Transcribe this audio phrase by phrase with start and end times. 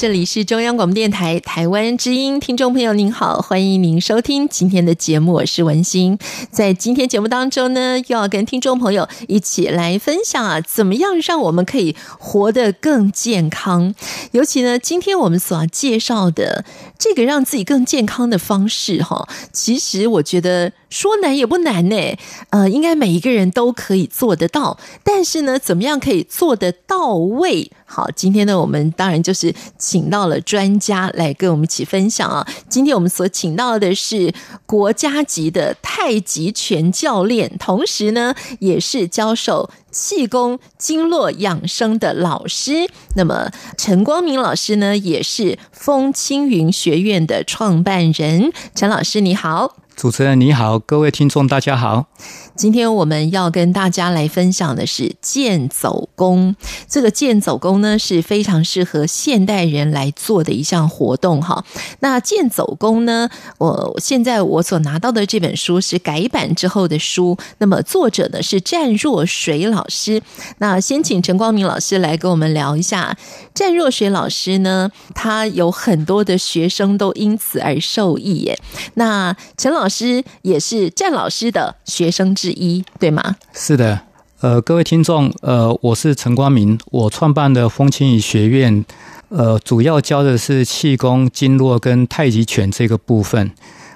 [0.00, 6.18] 这里是中央广播电台台湾之音，听众朋友您好，欢迎您收听今天的节目，我是文心。
[6.50, 13.94] 在今天节目当中呢，又要跟听众朋友一起来分享啊，怎么样让我们可以活得更健康？
[14.30, 16.64] 尤其呢，今天我们所要介绍的
[16.98, 21.96] 这个让自己更健康的方式，哈，其实我觉得说难也不难呢，
[22.50, 24.78] 呃，应该每一个人都可以做得到。
[25.02, 27.70] 但是呢，怎么样可以做得到位？
[27.86, 32.46] 好，今天呢，我们当然就是请到了专家来跟我们一起分享啊。
[32.68, 34.32] 今天我们所请到的是
[34.66, 42.90] 国家级的太极拳教练，同时呢，也是教授气功经络养生的老师。
[43.16, 48.52] 那么，陈光明老师呢，也是风清云学院的创办人。
[48.74, 49.76] 陈老师，你好。
[49.96, 52.06] 主持人你好，各位听众大家好。
[52.60, 56.54] 今天我们要跟大家来分享的是剑走功。
[56.86, 61.64] 这个剑走功呢，是非常适合现代人来做的一项活动哈。
[62.00, 70.20] 那剑走功呢，我现在我所拿到的这本书是改版之后的书，那么作者呢是战若水老师。
[70.58, 73.16] 那先请陈光明老师来跟我们聊一下
[73.54, 78.60] 战若水老师呢，他有很多的学生都因此而受益耶。
[78.96, 80.22] 那陈老师。
[80.42, 83.36] 也是战老师的学生之一，对吗？
[83.52, 84.00] 是的，
[84.40, 88.84] 呃，各位听众，呃，我是陈光明，我创办的风清雨学院，
[89.28, 93.50] 呃，主要教的是气功、经络跟太极拳这个部分。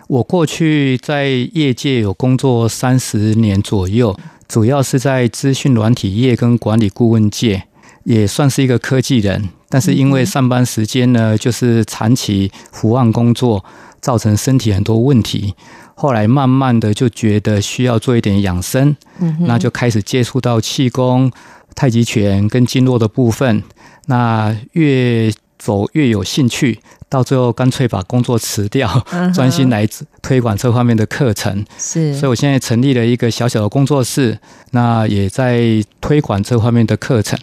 [0.06, 4.14] 我过去在业界有工作三十年左右，
[4.46, 7.62] 主要是在资讯软体业跟管理顾问界，
[8.04, 9.48] 也算是一个科技人。
[9.70, 13.64] 但是因为上班时间呢，就是长期伏案工作，
[14.00, 15.54] 造成身体很多问题。
[15.94, 21.30] 后来慢慢的就觉得需要做一点养生，嗯，那就开始接触到气功、
[21.74, 23.62] 太极拳跟经络的部分。
[24.06, 26.78] 那越走越有兴趣，
[27.08, 28.86] 到最后干脆把工作辞掉，
[29.32, 29.88] 专心来
[30.20, 31.64] 推广这方面的课程。
[31.78, 34.38] 是，所以我现在成立了一个小小的工作室，
[34.72, 37.38] 那也在推广这方面的课程。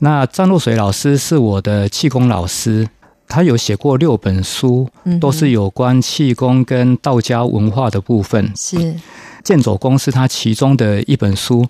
[0.00, 2.88] 那张若水老师是我的气功老师。
[3.28, 4.88] 他有写过六本书，
[5.20, 8.52] 都是有关气功跟道家文化的部分。
[8.56, 8.94] 是
[9.42, 11.66] 健走功是他其中的一本书。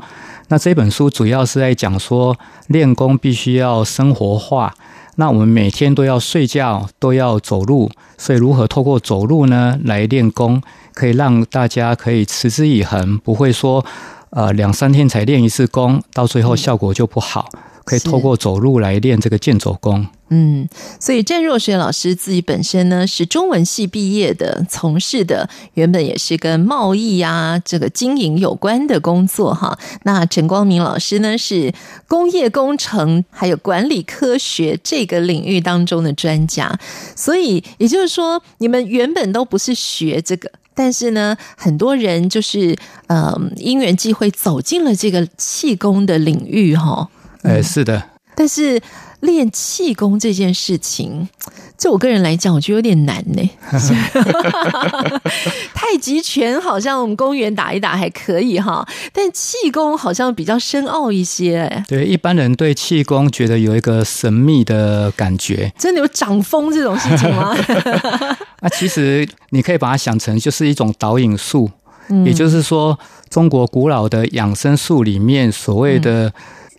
[0.49, 2.37] 那这本书主要是在讲说，
[2.69, 4.75] 练功必须要生活化。
[5.17, 10.61] 那我们每天都要睡觉，都要走路，所以如何透过走路呢来练功，
[10.93, 13.85] 可以让大家可以持之以恒，不会说
[14.31, 17.49] 呃两三天才练一次功，到最后效果就不好。
[17.85, 20.07] 可以透过走路来练这个健走功。
[20.31, 20.67] 嗯，
[20.99, 29.79] 所以郑若雪老师自己本身呢是中文系毕业的，从事的原本也是跟贸易啊这个经营有关的工作哈。
[30.05, 31.73] 那陈光明老师呢是
[32.09, 36.77] 工业工程还有管理科学这个领域当中的专家，
[37.15, 42.75] 所以也就是说你们原本都不是学这个，但是呢很多人就是
[43.07, 47.09] 呃因缘际会走进了这个气功的领域哈。
[47.45, 48.03] 哎，是的，
[48.35, 48.81] 但是
[49.21, 51.29] 练气功这件事情，
[51.79, 53.51] 就我个人来讲，我觉得有点难呢。
[55.75, 61.59] 太极拳好像我们公园打一打还可以哈，但气功好像比较深奥一些。
[61.59, 65.73] 哎，对，一般人对气功觉得有一个神秘的感觉。
[65.79, 67.55] 真的有掌风这种事情吗？
[68.61, 71.71] 那 其实你可以把它想成就是一种导引术，
[72.09, 72.99] 嗯，也就是说，
[73.31, 76.33] 中国古老的养生术里面所谓的。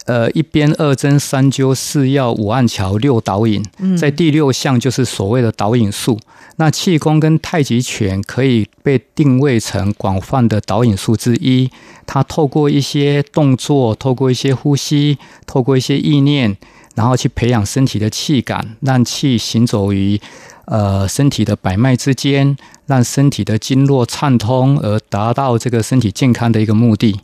[0.05, 3.63] 呃，一边、二针、三灸、四药、五按桥、六导引，
[3.97, 6.19] 在第六项就是所谓的导引术。
[6.57, 11.69] 那气功跟太极拳可以被定位成广泛的导引术之一。
[12.05, 15.17] 它透过一些动作，透过一些呼吸，
[15.47, 16.55] 透过一些意念，
[16.93, 20.21] 然后去培养身体的气感，让气行走于
[20.65, 22.55] 呃身体的百脉之间，
[22.85, 27.19] 让身体的经络畅通，而达到这个身体健康的一个目的。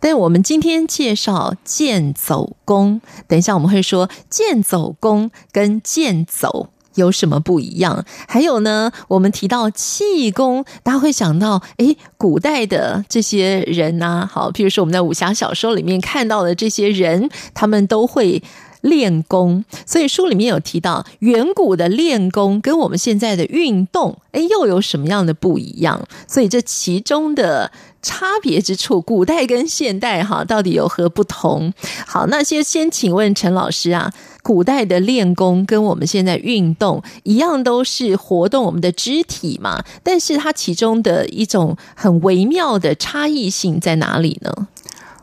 [0.00, 8.04] 但我们今天介绍剑走功，等一下我们会说剑走功跟健走有什么不一样？
[8.28, 18.42] 还有呢，我们提到气功，大家会想到，诶，古代的这些人呐、啊，好，譬如说我们在武侠小说里面看到的这些人，他们都会
[18.82, 26.06] 练功，所以书里面有提到，远古的练功跟我们现在的运动，哎，又有什么样的不一样？
[26.26, 27.70] 所以这其中的
[28.02, 31.72] 差别之处，古代跟现代哈，到底有何不同？
[32.06, 34.12] 好，那先先请问陈老师啊，
[34.42, 39.82] 古代的练功跟我们现在运动一样，都是活动我们的肢体嘛？
[40.02, 44.68] 但是它其中的一种很微妙的差异性在哪里呢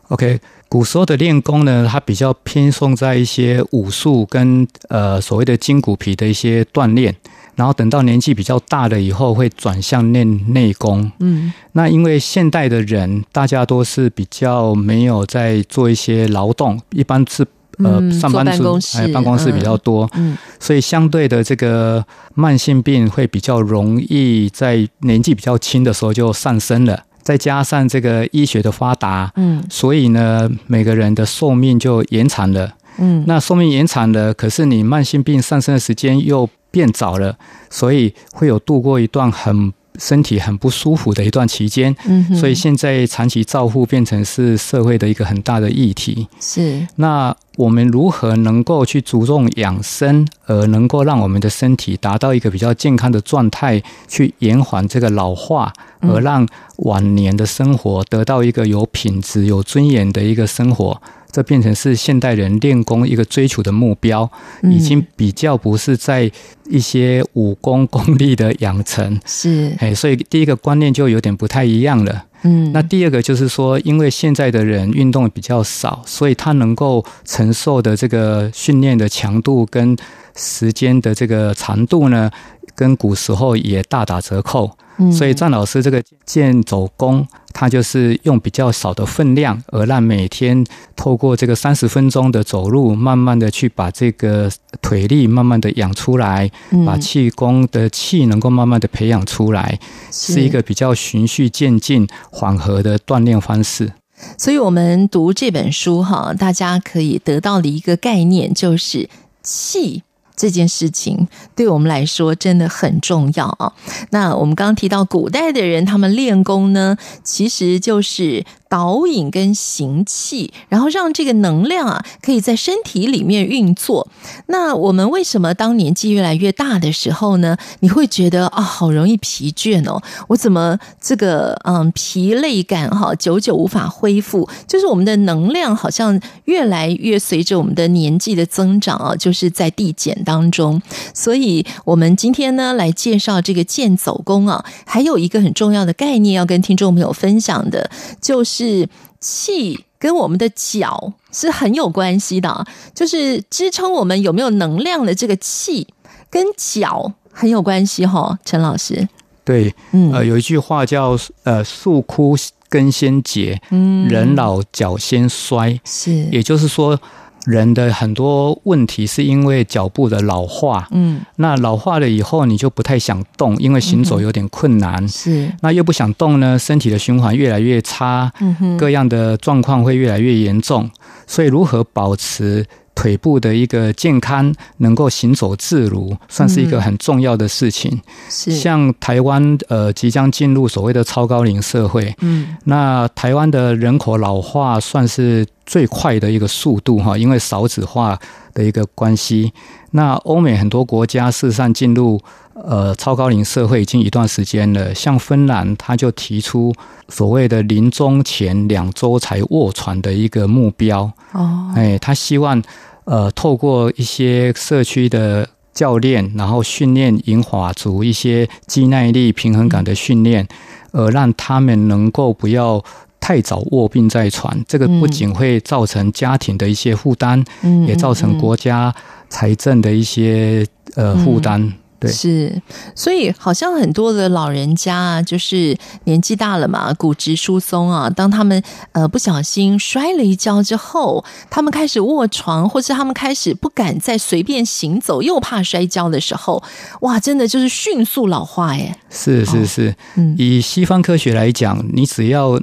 [0.08, 0.40] ？OK。
[0.70, 7.16] 古时候的练功呢，它比较偏重在一些武术跟呃所谓的筋骨皮的一些锻炼，
[7.60, 11.12] 然后等到年纪比较大了以后，会转向练内功。
[11.20, 17.46] 嗯，那因为现代的人大家都是比较没有在做一些劳动，一般是
[17.84, 22.02] 呃上班族哎办公室比较多，嗯，所以相对的这个
[22.34, 27.04] 慢性病会比较容易在年纪比较轻的时候就上升了。
[27.22, 37.38] 再加上这个医学的发达，嗯，所以呢，每个人的寿命就延长了，嗯，那寿命延长了，可是你慢性病上升的时间又变早了，
[37.70, 47.36] 所以会有度过一段很身体很不舒服的一段期间，嗯，所以现在长期照护变成是社会的一个很大的议题，是那。
[47.58, 61.02] 我们如何能够去注重养生，而能够让我们的身体达到一个比较健康的状态，去延缓这个老化，而让晚年的生活得到一个有品质、有尊严的一个生活？
[61.32, 64.30] 这变成是现代人练功一个追求的目标，
[64.64, 66.32] 已经比较不是在
[66.68, 69.20] 一些武功功力的养成。
[69.26, 72.26] 是，哎，所以第一个观念就有点不太一样了。
[72.42, 79.96] 嗯，那第二个就是说，因为现在的人运动比较少，所以他能够承受的这个训练的强度跟
[80.36, 82.32] 时间的这个长度呢，
[82.76, 84.72] 跟古时候也大打折扣。
[85.12, 90.66] 所以张老师这个健走功，他就是用比较少的分量，而让每天
[90.96, 94.52] 透过这个三十分钟的走路，慢慢的去把这个
[94.82, 96.52] 腿力慢慢的养出来，
[96.86, 99.80] 把气功的气能够慢慢的培养出来，
[100.12, 103.94] 是一个比较循序渐进、缓和的锻炼方式。
[104.38, 109.10] 所以我们读这本书哈，大家可以得到的一个概念就是
[109.42, 110.04] 气。
[110.40, 113.74] 这件事情对我们来说真的很重要啊！
[114.12, 118.46] 那我们刚刚提到古代的人，他们练功呢，其实就是。
[118.70, 124.08] 导引跟行气，然后让这个能量啊，可以在身体里面运作。
[124.46, 127.58] 那我们为什么当年纪越来越大的时候呢？
[127.80, 130.02] 你会觉得啊，好容易疲倦哦。
[130.28, 134.48] 我怎么这个嗯疲累感哈，久久无法恢复？
[134.68, 140.80] 就是我们的能量好像越来越随着我们的年纪的增长啊，就是在递减当中。
[141.16, 147.90] 所以，我们今天呢来介绍这个健走功啊，还有一个很重要的概念要跟听众朋友分享的，
[148.22, 148.59] 就是。
[148.60, 148.90] 是
[149.22, 155.88] 气跟我们的脚是很有关系的，就是支撑我们有没有能量的这个气
[156.30, 158.38] 跟脚很有关系哈。
[158.44, 159.08] 陈老师，
[159.46, 162.36] 对，嗯，呃，有一句话叫呃“树枯
[162.68, 167.00] 根先竭，嗯，人老脚先衰”，是，也就是说。
[167.46, 180.90] 人的很多问题是因为脚部的老化，嗯，那老化了以后，你就不太想动，因为行走有点困难，是，那又不想动呢，身体的循环越来越差，嗯哼，各样的状况会越来越严重，
[181.26, 182.66] 所以如何保持
[183.00, 188.02] 腿部的一个健康，能够行走自如，算是一个很重要的事情。
[188.30, 198.20] 是，像台湾呃即将进入所谓的超高龄社会，嗯，那台湾的人口老化算是最快的一个速度哈，因为少子化
[198.54, 199.54] 的一个关系。
[199.92, 202.20] 那欧美很多国家事实上进入
[202.54, 206.74] 呃超高龄社会已经一段时间了，像芬兰他就提出
[207.08, 211.10] 所谓的临终前两周才卧床的一个目标。
[211.32, 212.62] 哦，哎，他希望。
[213.10, 220.48] 呃，透过一些社区的教练，然后训练银发族一些肌耐力、平衡感的训练，
[220.92, 222.84] 呃，让他们能够不要
[223.20, 224.56] 太早卧病在床。
[224.68, 228.94] 这个不仅会造成家庭的一些负担，嗯也造成国家
[229.28, 230.64] 财政的一些
[230.94, 231.74] 呃负担。
[232.00, 232.62] 对，是，
[232.96, 238.10] 所以好像很多的老人家啊，就是年纪大了嘛，骨质疏松啊。
[238.10, 238.64] 当他们
[238.94, 246.64] 呃不小心摔了一跤之后，他们开始卧床，或是他们开始不敢再随便行走，又怕摔跤的时候，
[247.02, 248.96] 哇，真的就是迅速老化耶。
[249.10, 252.60] 是是是，嗯，以西方科学来讲，你只要。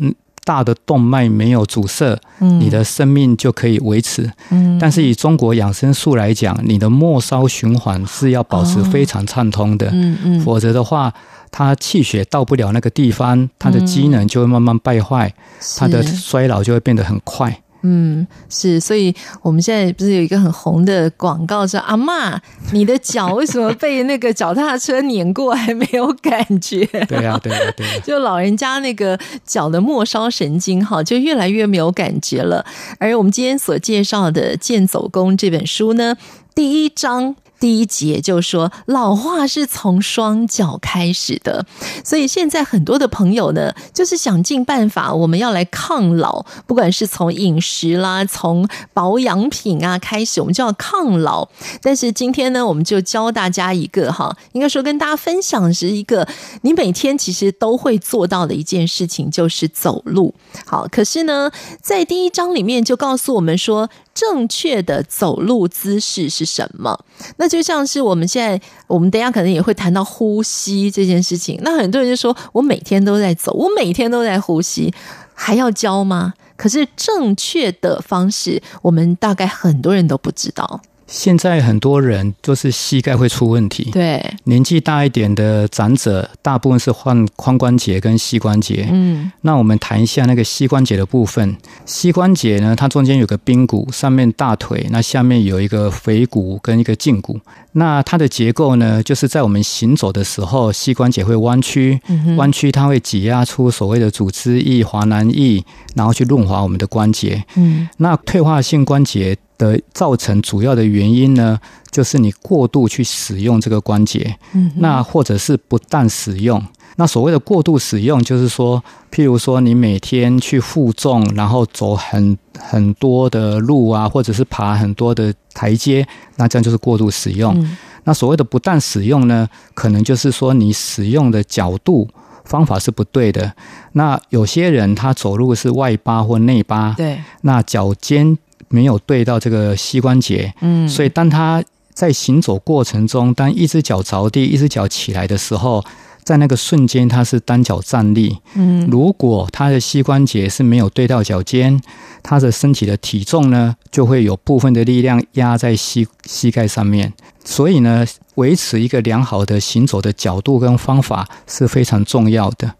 [0.47, 4.31] 大的动脉没有阻塞，你的生命就可以维持。
[4.51, 9.91] 嗯，但是以中国养生术来讲，你的末梢循环是要保持非常畅通的。
[9.93, 11.13] 嗯嗯，否则的话，
[11.51, 15.35] 它气血到不了那个地方，它的机能就会慢慢败坏，
[15.77, 17.61] 它的衰老就会变得很快。
[17.83, 22.37] 嗯，是，所以我们现在不是有一个很红的广告说，说阿嬷，
[22.73, 26.85] 你的脚为什么被那个脚踏车碾过还没有感觉？
[27.07, 32.65] 对呀、啊，对呀、啊，对 就老人家那个脚的末梢神经哈，就越来越没有感觉了。
[32.99, 36.17] 而我们今天所介绍的《健走弓》这本书呢，
[36.55, 37.37] 第一章。
[37.59, 41.65] 第一节就说老化是从双脚开始的，
[42.05, 51.49] 所以现在很多的朋友呢，就是想尽办法，我们要来抗老，不管是从饮食啦，从保养品啊开始，我们就要抗老。
[51.83, 56.29] 但是今天呢，我们就教大家一个哈，应该说跟大家分享是一个
[56.63, 60.35] 你每天其实都会做到的一件事情，就是走路。
[60.65, 63.89] 好，可是呢，在第一章里面就告诉我们说。
[64.17, 66.99] 正确的走路姿势是什么？
[67.37, 71.61] 那就像是我们现在，我们等下可能也会谈到呼吸这件事情。
[71.63, 74.91] 那很多人就说，我每天都在走，我每天都在呼吸，
[75.35, 76.33] 还要教吗？
[76.57, 80.81] 可是正确的方式，我们大概很多人都不知道。
[81.07, 88.89] 现在很多人就是膝盖会出问题，对，年纪大一点的长者，大部分是患髋关节跟膝关节。
[88.91, 91.57] 嗯，那我们谈一下那个膝关节的部分。
[91.85, 97.39] 膝关节呢，它中间有个髌骨，上面大腿，那下面有一个腓骨跟一个胫骨。
[97.73, 102.01] 那它的结构呢，就是在我们行走的时候，膝关节会弯曲，
[102.37, 105.63] 弯曲它会挤压出所谓的组织液、滑囊液，
[105.95, 107.45] 然后去润滑我们的关节。
[107.55, 109.37] 嗯，那退化性关节。
[109.59, 111.59] 的造成主要的原因呢，
[111.91, 116.63] 就是你过度去使用这个关节，嗯，那或者是不当使用。
[116.99, 118.83] 那所谓的过度使用，就是说，
[119.13, 127.55] 譬如说你每天去负重，然后走很很多的路啊，或者是爬很多的台阶，那这样就是过度使用。
[127.59, 132.09] 嗯，那所谓的不当使用呢，可能就是说你使用的角度
[132.45, 133.53] 方法是不对的。
[133.93, 138.39] 那有些人他走路是外八或内八，对，那脚尖。
[138.69, 141.63] 没有对到这个膝关节，嗯，所以当他
[141.95, 145.85] 在行走过程中，当一只脚着地，一只脚起来的时候，
[146.25, 151.81] 在那个瞬间他是单脚站立，嗯，如果他的膝关节是没有对到脚尖，
[152.23, 157.13] 他的身体的体重呢，就会有部分的力量压在膝膝盖上面，
[157.45, 158.05] 所以呢，
[158.35, 162.75] 维持一个良好的行走的角度跟方法是非常重要的。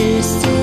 [0.00, 0.59] just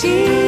[0.00, 0.39] 记。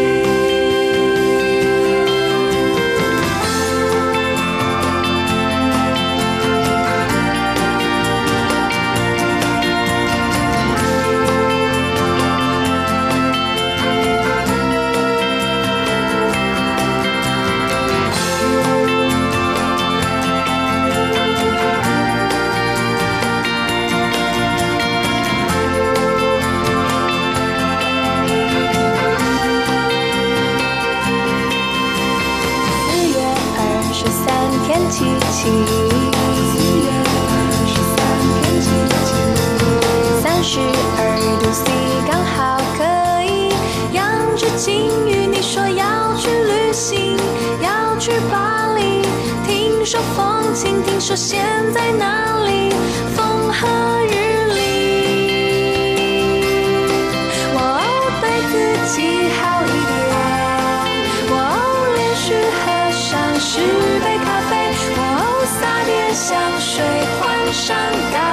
[49.92, 51.44] 说风轻，听说现
[51.75, 52.70] 在哪里
[53.14, 53.68] 风和
[54.06, 54.14] 日
[54.54, 54.61] 丽。
[57.52, 57.84] 我哦，
[58.22, 58.52] 对自
[58.96, 58.96] 己
[59.37, 59.92] 好一点。
[61.28, 63.61] 我哦，连续喝上十
[64.00, 64.50] 杯咖啡。
[64.96, 65.20] 我哦，
[65.61, 66.80] 撒点香水，
[67.20, 67.76] 换上
[68.14, 68.31] 大。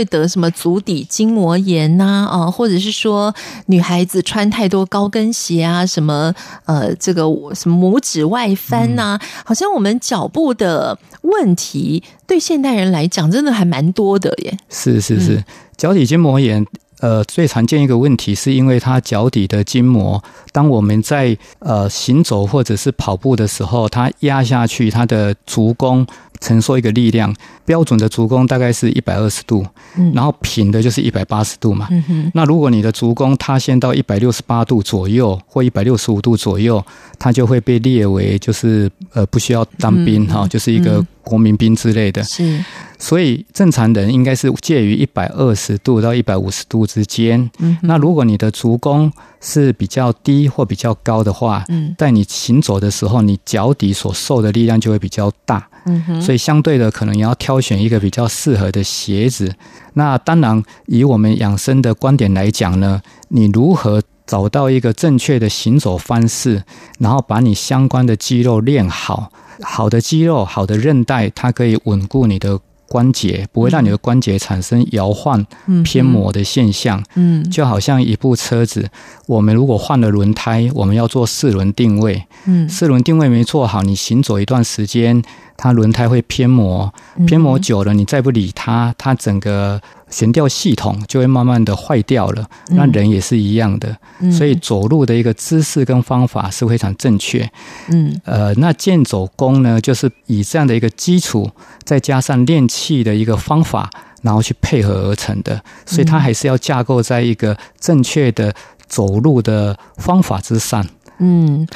[0.00, 3.34] 会得什么足底筋膜炎呐，啊，或者是说
[3.66, 14.56] 女孩子穿太多高跟鞋啊，什么呃，这个什么拇指外翻呐，好像我们脚部的问题对现代人来讲，真的还蛮多的耶。
[14.70, 15.44] 是是是，
[15.76, 16.66] 脚底筋膜炎。
[17.00, 26.06] 呃，最常见一个问题是因为它脚底的筋膜，当我们在呃行走或者是跑步的时候，它压下去，它的足弓
[26.40, 27.34] 承受一个力量。
[27.64, 29.64] 标准的足弓大概是一百二十度，
[29.96, 31.86] 嗯，然后平的就是一百八十度嘛。
[31.92, 32.30] 嗯哼。
[32.34, 36.84] 那如果你的足弓塌陷到一百六十八度左右或一百六十五度左右，
[37.16, 42.24] 它就会被列为就是呃不需要当兵哈，就是一个国民兵之类的。
[42.24, 42.64] 是。
[42.98, 47.48] 所以正常人应该是介于一百二十度到一百五十度之间。
[47.60, 47.78] 嗯。
[47.82, 55.68] 那如果你的足弓是比较低或比较高的话，嗯，在你行走的时候，你脚底所受的力量就会比较大。
[55.84, 56.20] 嗯哼。
[56.20, 57.60] 所以相对的，可能也要挑。
[57.60, 59.54] 选一个比较适合的鞋子。
[59.92, 66.62] 那当然，以我们养生的观点来讲呢，你如何找到一个正确的行走方式，
[66.98, 72.58] 然后把你相关的肌肉练好，好的肌肉、好的韧带，它可以稳固你的。
[72.90, 75.46] 关节不会让你的关节产生摇晃、
[75.84, 77.00] 偏磨的现象。
[77.14, 78.90] 嗯，就好像一部车子，
[79.28, 82.24] 我们如果换了轮胎，我们要做四轮定位。
[82.46, 85.22] 嗯，四轮定位没做好，你行走一段时间，
[85.60, 86.90] 它轮胎会偏磨，
[87.26, 89.78] 偏磨久了，你再不理它，它整个。
[90.10, 97.48] 悬吊系统就会慢慢的坏掉了，那人也是一样的，嗯、所以走路的一个姿势跟方法是非常正确。
[97.92, 101.48] 嗯，呃，那健走功呢，就是以这样的一个基础，
[101.84, 103.88] 再加上练气的一个方法，
[104.22, 108.52] 然后去配合而成的，所以它还是要架构在一个正确的
[108.88, 110.84] 走路的方法之上。
[111.22, 111.66] 嗯，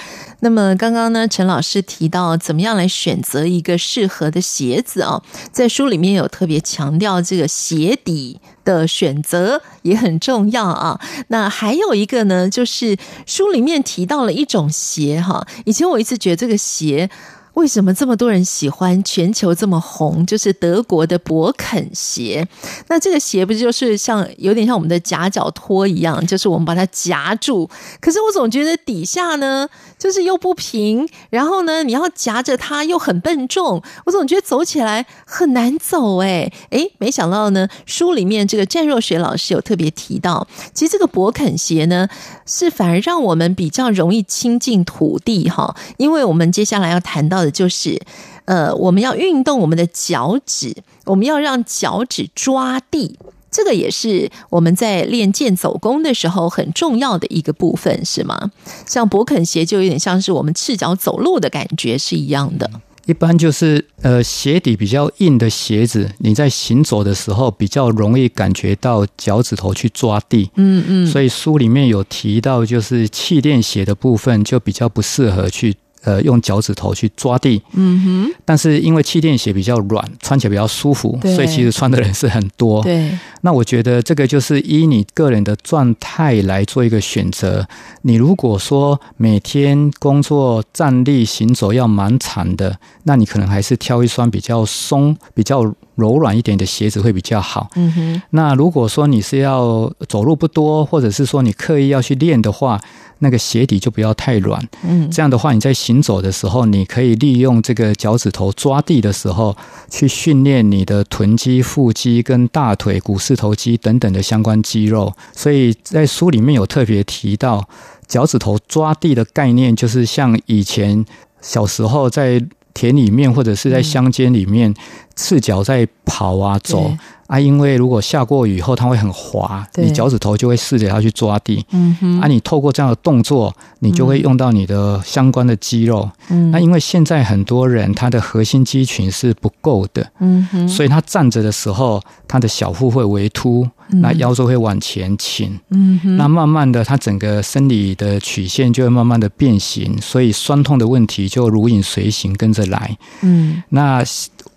[0.40, 10.98] 那么刚刚呢，陈老师提到怎么样来选择一个适合的鞋子啊，在书里面有特别强调这个鞋底的选择也很重要啊。
[11.28, 17.10] 那还有一个呢，就是书里面提到了一种鞋哈，以前我一直觉得这个鞋。
[17.54, 19.02] 为什么这么多人喜欢？
[19.02, 22.46] 全球这么红，就是德国的勃肯鞋。
[22.88, 27.68] 那这个鞋不就是像有点像我们的夹脚拖一样，就是我们把它夹住。
[28.00, 29.68] 可是我总觉得底下呢，
[30.04, 33.82] 就是又不平，然后呢，你要夹着它又很笨重。
[34.04, 36.18] 我总觉得走起来很难走。
[36.18, 42.06] 哎哎，没想到呢，书里面这个战若学老师有特别提到，其实这个勃肯鞋呢，
[42.44, 47.50] 是反而让我们比较容易亲近土地哈，因为我们接下来要谈到的。
[47.50, 47.98] 就是，
[48.44, 53.18] 呃，我们要运动我们的脚趾，我们要让脚趾抓地，
[53.54, 58.50] 这个也是我们在练剑走功的时候很重要的一个部分，是吗？
[58.84, 62.68] 像勃肯鞋就有点像是我们赤脚走路的感觉是一样的。
[63.06, 70.50] 一般就是，呃，鞋底比较硬的鞋子，你在行走的时候比较容易感觉到脚趾头去抓地。
[70.56, 75.76] 嗯嗯，所以书里面有提到，就是气垫鞋的部分就比较不适合去。
[76.04, 82.82] 呃，用脚趾头去抓地，嗯哼，但是因为气垫鞋比较软，穿起来比较舒服，所以其实穿的人是很多。
[82.82, 87.66] 对，那我觉得这个就是依你个人的状态来做一个选择。
[88.02, 97.70] 你如果说每天工作站立行走要蛮长的，那你可能还是挑一双比较松、比较柔软一点的鞋子会比较好。
[97.76, 102.80] 嗯哼，那如果说你是要走路不多，或者是说你刻意要去练的话。
[103.20, 109.56] 那个鞋底就不要太软，嗯，这样的话你在行走的时候，你可以利用这个脚趾头抓地的时候，
[109.88, 115.14] 去训练你的臀肌、腹肌跟大腿、股四头肌等等的相关肌肉。
[115.32, 117.66] 所以在书里面有特别提到，
[118.06, 121.02] 脚趾头抓地的概念，就是像以前
[121.40, 124.74] 小时候在田里面或者是在乡间里面
[125.16, 126.92] 赤脚在跑啊走。
[127.26, 131.64] 啊，因为如果下过雨后，它会很滑，你脚趾头就会试着要去抓地。
[131.70, 136.06] 嗯哼，啊，你透过这样的动作，你就会用到你的相关的肌肉。
[136.28, 140.06] 嗯，那因为现在很多人他的核心肌群是不够的。
[140.20, 145.58] 嗯哼，所以他站着的时候，他的小腹会微凸，那腰就会往前倾。
[145.70, 152.96] 嗯，那慢慢的，它整个生理的曲线就会慢慢的变形，所以酸痛的问题就如影随形跟着来。
[153.22, 154.02] 嗯，那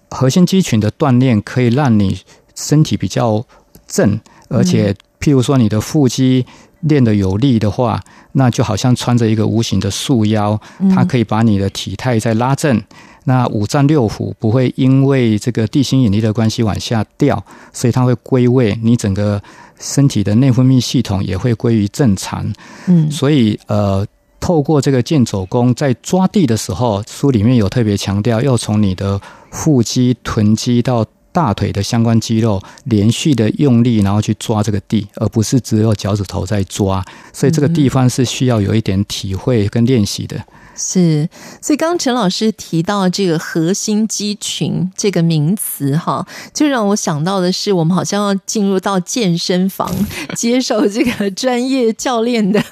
[0.10, 2.20] 核心肌群的锻炼可以让你。
[2.60, 3.46] 身体比较
[3.86, 6.44] 正，而且譬如说你的腹肌
[6.80, 10.60] 练得有力的话，那就好像穿着一个无形的束腰，
[10.90, 12.82] 它可以把你的体态再拉正。
[13.28, 19.42] 那五脏六腑不会因为这个地心引力的关系往下掉，所以它会归位，你整个
[19.80, 22.52] 身体的内分泌系统也会归于正常。
[22.88, 24.06] 嗯，所以呃。
[24.40, 29.20] 透过这个健走功，在抓地的时候，书里面有特别强调，要从你的
[29.52, 37.04] 腹肌、臀肌到大腿的相关肌肉连续的用力，然后去抓这个地，而不是只有脚趾头在抓。
[37.34, 40.40] 所以这个地方是需要有一点体会跟练习的。
[40.78, 41.28] 是，
[41.60, 49.92] 所以刚陈老师提到这个核心肌群这个名词，哈，就让我想到的是，我们好像要进入到健身房
[50.36, 52.64] 接受这个专业教练的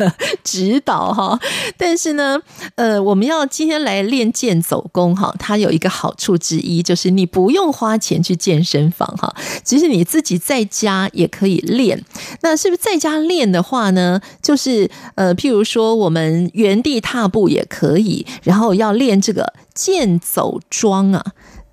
[0.43, 1.39] 指导，哈。
[1.77, 2.39] 但是呢，
[2.75, 11.99] 呃，我们要今天来练健走功，哈，它有一个好处之一，就是你不用花钱去健身房，哈，其实你自己在家也可以练。
[12.41, 14.21] 那是不是在家练的话呢？
[14.43, 17.94] 就是呃，譬如说我们原地踏步也可以。
[17.95, 21.23] 可以，然后要练这个剑走桩啊，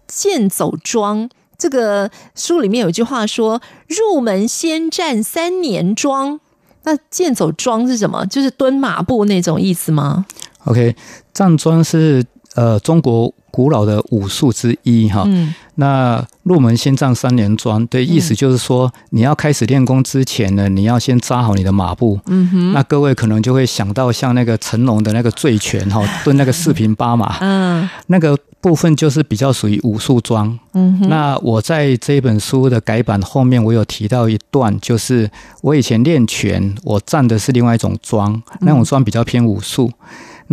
[0.07, 1.29] 剑走桩。
[1.59, 6.39] 这个书里面有句话说：“入门先站三年桩。”
[6.85, 8.25] 那剑走桩是什么？
[8.27, 10.25] 就是蹲马步那种意思吗
[10.65, 10.95] ？OK，
[11.33, 15.25] 站桩是呃中国古老的武术之一哈。
[15.27, 15.53] 嗯。
[15.77, 22.21] 那入门先站三年桩对意思就是说，你要开始练功之前呢，你要先扎好你的马步。
[22.27, 22.73] 嗯哼。
[22.73, 27.39] 那各位可能就会想到像那个成龙的那个醉拳哈， 蹲那个四平八马。
[27.41, 27.89] 嗯。
[28.09, 30.59] 那个部分就是比较属于武术桩。
[30.75, 31.09] 嗯哼。
[31.09, 35.31] 那我在这本书的改版后面，我有提到一段，就是
[35.63, 39.91] 我以前练拳，我站的是另外一种桩，那种桩比较偏武术。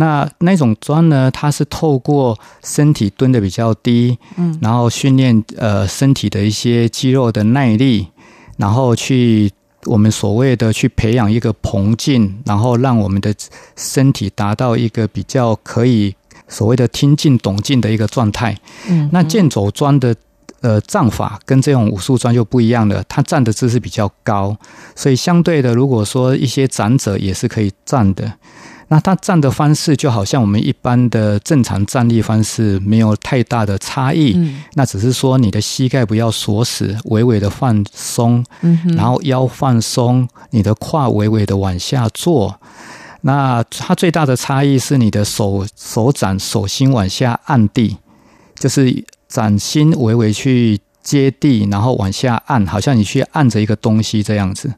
[0.00, 8.08] 那那种砖呢，它是透过身体蹲的比较低，嗯，然后训练呃身体的一些肌肉的耐力，
[8.56, 9.52] 然后去
[9.84, 13.34] 我们所谓的去培养一个膨劲，然后让我们的
[13.76, 16.14] 身体达到一个比较可以
[16.48, 18.56] 所谓的听进懂进的一个状态。
[18.88, 20.16] 嗯，那剑走砖的
[20.62, 24.56] 呃站法跟这种武术砖就不一样了，它站的姿势比较高，
[24.96, 28.32] 所以相对的，如果说一些长者也是可以站的。
[28.92, 42.60] 那它站的方式就好像我们一般的正常站立方式没有太大的差异，嗯，那只是说你的膝盖不要锁死，微微的放松，嗯，然后腰放松，你的胯微微的往下坐。
[43.20, 47.96] 那它最大的差异是你的手手掌手心往下按地，
[48.58, 54.72] 就是掌心微微去接地，然后往下按，好像你去按着一个东西这样子。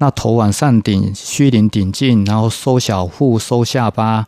[0.00, 4.26] 那头往上顶，虚灵顶劲，然后收小腹，收下巴，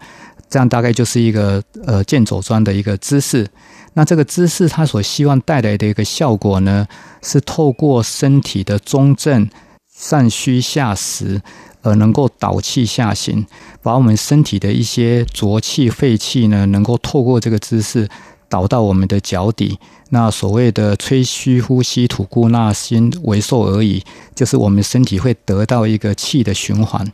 [0.50, 3.48] 这样大概就是一个呃健走桩的一个姿势。
[3.94, 6.86] 那这个姿势它所希望带来的一个效果呢，
[7.22, 9.48] 是透过身体的中正
[9.90, 11.40] 上虚下实，
[11.80, 13.46] 而能够导气下行，
[13.82, 18.06] 把我们身体的一些浊气废气呢，能够透过这个姿势。
[18.52, 19.78] 导到我们的脚底，
[20.10, 27.10] 那所谓的吹嘘呼吸吐故纳新为受而已，就是我们身体会得到一个气的循环。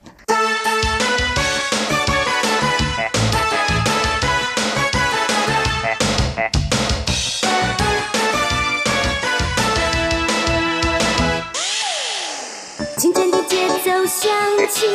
[12.96, 14.29] 清晨的节奏响
[14.68, 14.87] 起，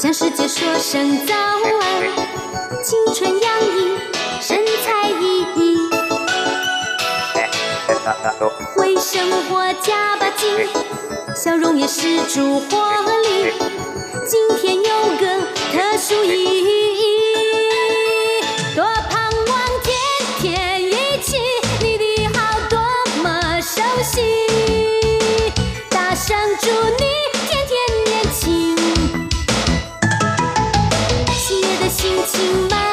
[0.00, 2.06] 向世界说声早安，
[2.84, 3.98] 青春洋溢，
[4.40, 5.37] 神采奕奕，
[8.76, 10.48] 为生活加把劲，
[11.36, 12.76] 笑容也释出活
[13.20, 13.52] 力。
[14.26, 15.26] 今天有个
[15.72, 16.28] 特殊意
[16.64, 17.02] 义，
[18.74, 19.94] 多盼望天
[20.40, 20.92] 天一
[21.22, 21.36] 起，
[21.80, 22.04] 你的
[22.38, 22.78] 好多
[23.22, 24.22] 么熟悉，
[25.90, 27.04] 大声祝你
[27.46, 28.76] 天天年轻，
[31.34, 32.87] 喜悦的心情满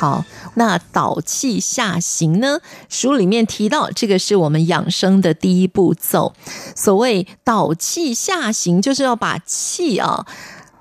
[0.00, 2.60] 好，那导气下行呢？
[2.88, 6.32] 书里面提到，这个是我们养生的第一步骤。
[6.74, 10.26] 所谓导气下行，就是要把气啊。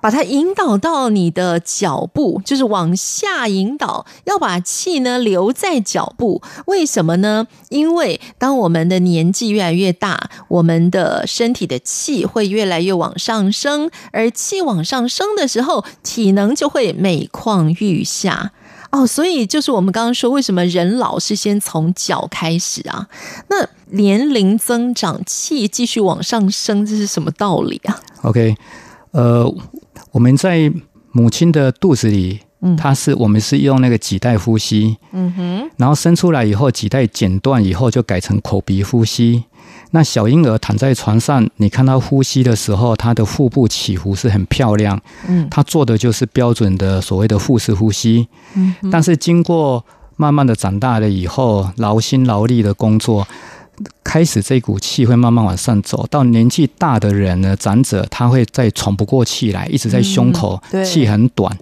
[0.01, 6.41] 把它引导到你的脚步，就是往下引导，要把气呢留在脚步。
[6.67, 7.47] 为什么呢？
[7.67, 18.53] 因为当我们的年纪越来越大，我们的身体的气会越来越往上升，而气往上升的时候，体能就会每况愈下。
[18.91, 23.07] 哦，所以就是我们刚刚说，为什么人老是先从脚开始啊？
[23.49, 28.55] 那年龄增长，气继续往上升，这是什么道理啊？OK，
[29.11, 29.53] 呃。
[30.11, 30.73] 我们在
[31.11, 39.43] 母亲的肚子里，嗯它是我们是用那个脐带呼吸，嗯哼，然后生出来以后，脐带剪断以后就改成口鼻呼吸。
[39.91, 49.83] 那小婴儿躺在床上，你看他呼吸的时候，他的腹部起伏是很漂亮，嗯，他做的就是标准的所谓的腹式呼吸，嗯，但是经过
[50.15, 53.27] 慢慢的长大了以后，劳心劳力的工作。
[54.03, 61.57] 开始这股气会慢慢往上走，到年纪大的人呢，长者他会再喘不过气来，一直在胸口，嗯、气很短。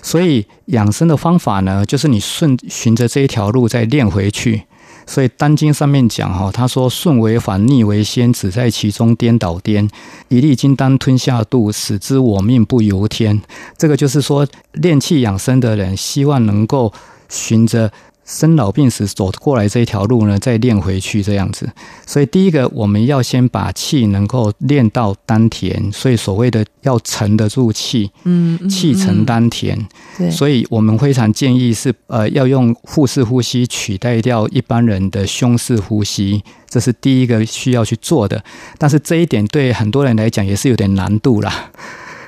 [0.00, 4.62] 所以养生的方法呢，就是你顺循着这一条路再练回去。
[5.10, 9.90] 所以《丹经》上面讲哈，他说顺为反，逆为先，只在其中颠倒颠，
[10.28, 13.42] 一粒金丹吞下肚，使之我命不由天。
[13.76, 16.92] 这个就是说练气养生的人，希望能够
[17.28, 17.90] 循着。
[18.30, 21.68] 生老病死走过来这一条路呢，再练回去这样子。
[22.06, 29.76] 所以第一个，我们要先把气能够练到丹田，所以所谓的要沉得住气，嗯，气沉丹田。
[30.16, 38.42] 对，所以我们非常建议是，呃，要用腹式呼吸取代掉一般人的胸式呼吸，这是第一个需要去做的。
[38.78, 41.70] 但是这一点对很多人来讲也是有点难度啦。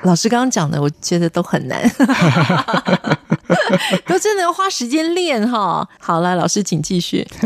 [0.03, 1.81] 老师刚刚讲的，我觉得都很难，
[4.05, 5.87] 都真的要花时间练哈。
[5.99, 7.27] 好了，老师请继续。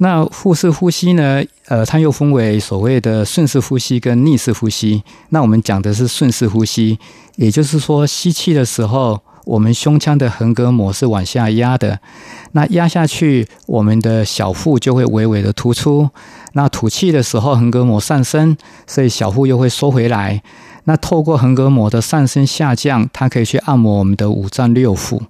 [0.00, 1.42] 那腹式呼吸呢？
[1.66, 5.02] 呃，它又分为所谓的顺式呼吸跟逆式呼吸。
[5.30, 6.98] 那我们讲的是顺式呼吸，
[7.34, 11.98] 也就是说吸气的时候，我们胸腔的横膈膜是往下压的，
[12.52, 16.08] 那压下去，我们的小腹就会微微的突出。
[16.52, 20.40] 那吐气的时候，横膈膜上升，所以小腹又会收回来。
[20.88, 25.20] 那透过横膈膜的上升下降，它可以去按摩我们的五脏六腑。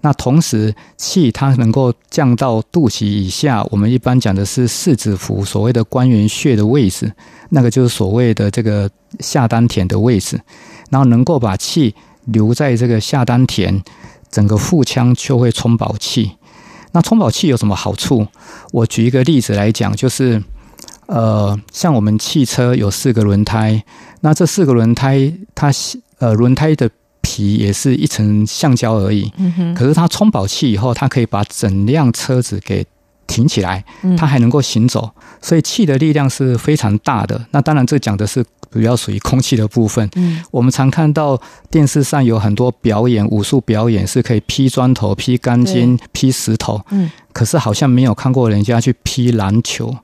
[0.00, 7.12] 那同时，气它能够降到肚脐以下，我们一般讲的是四指符，所谓的关元穴的位置，
[7.50, 10.40] 那个就是所谓的这个下丹田的位置。
[10.88, 11.94] 然后能够把气
[12.24, 13.82] 留在这个下丹田，
[14.30, 16.38] 整个腹腔就会充饱气。
[16.92, 18.26] 那充饱气有什么好处？
[18.72, 20.42] 我举一个例子来讲，就是。
[21.06, 23.82] 呃，像我们汽车有四个轮胎，
[24.20, 25.70] 那这四个轮胎，它
[26.18, 26.88] 呃轮胎的
[27.20, 29.30] 皮也是一层橡胶而已。
[29.36, 29.74] 嗯哼。
[29.74, 32.86] 可是它充饱气以后，它可以把整辆车子给
[33.26, 33.84] 挺起来，
[34.16, 35.10] 它还能够行走。
[35.40, 37.44] 所以气的力量是非常大的。
[37.50, 40.08] 那当然，这讲的是主要属于空气的部分。
[40.14, 40.42] 嗯。
[40.50, 41.38] 我们常看到
[41.70, 46.80] 电视上有很多表演，武术表演是可以劈砖头、劈钢筋、劈石头。
[46.90, 47.10] 嗯。
[47.32, 49.94] 可是好像没有看过人家去劈篮球。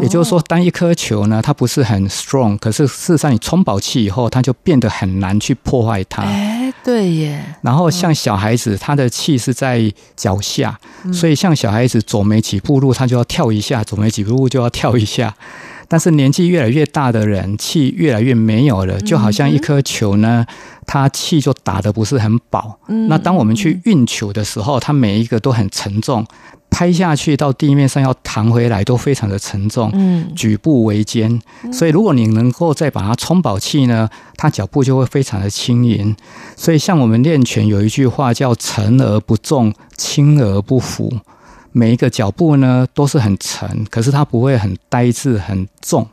[0.00, 6.22] 也就是说，当一颗球呢，它不是很 strong，可是事实上你充饱气以后，它就变得很难去破坏它。
[6.22, 7.42] 哎，对耶。
[7.62, 10.78] 然后像小孩子，他的气是在脚下，
[11.12, 15.34] 所以像小孩子走没几步路，他就要跳一下；走没几步路就要跳一下。
[15.88, 20.44] 但是年纪越来越大的人，气越来越没有了，就好像一颗球呢，
[20.86, 22.78] 它气就打得不是很饱。
[23.08, 26.24] 那当我们去运球的时候，它每一个都很沉重。
[26.68, 31.40] 拍下去到地面上要弹回来都非常的沉重，嗯，举步维艰，
[31.72, 36.14] 所以如果你能够再把它充饱气呢，它脚步就会非常的轻盈。
[36.54, 41.10] 所以像我们练拳有一句话叫“沉而不重，轻而不浮”，
[41.72, 46.06] 每一个脚步呢都是很沉，可是它不会很呆滞、很重。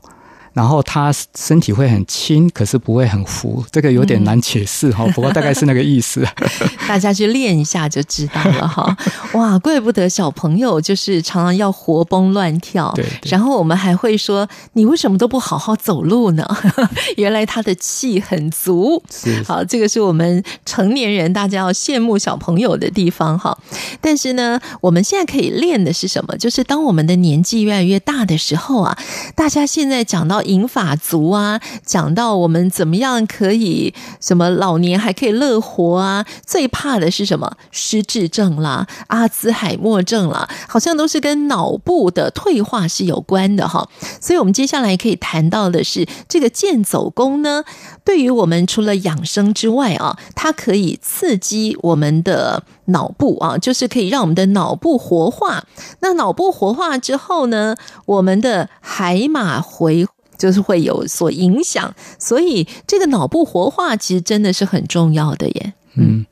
[0.53, 5.03] 然后他身体会很轻，可是不会很浮，这个有点难解释哈。
[5.15, 6.23] 不过大概是那个意思，
[6.87, 8.95] 大家去练一下就知道了哈。
[9.33, 12.91] 哇，怪不得小朋友就是常常要活蹦乱跳。
[12.95, 13.31] 对，对。
[13.31, 16.47] 然后我们还会说，你为什么都不好好走路呢？
[17.17, 19.01] 原来他的气很足。
[19.11, 19.41] 是。
[19.43, 23.57] 好，这个是我们成年人大家要羡慕小朋友的地方哈。
[23.99, 26.37] 但是呢，我们现在可以练的是什么？
[26.37, 28.95] 就是当我们的年纪越来越大的时候啊，
[29.33, 30.42] 大家现在讲到。
[30.43, 37.51] 银发族啊讲到我们怎么样可以什么老年还可以乐活啊最怕的是什么？
[37.71, 43.87] 失智症啦阿兹海默症啦好像都是跟脑部的退化是有关的哈。
[44.21, 47.63] 所以我们接下来可以谈到的是这个健走功呢
[48.03, 55.65] 对于我们除了养生之外啊它可以刺激我们的脑部啊就是可以让我们的脑部活化。
[56.01, 57.75] 那脑部活化之后呢
[58.05, 60.05] 我们的海马回
[60.37, 61.93] 就是会有所影响。
[62.19, 65.73] 所以这个脑部活化其实真的是很重要的耶。
[65.95, 66.25] 嗯。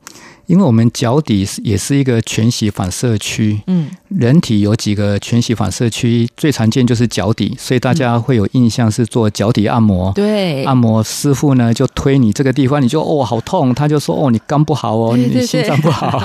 [0.46, 16.20] 因为我们脚底也是一个全息反射区，嗯，人体有几个全息反射区，最常见就是脚底，所以大家会有印象是做脚底按摩，对，按摩师傅呢就推你这个地方，你就哦好痛，他就说哦你肝不好哦，你心脏不好。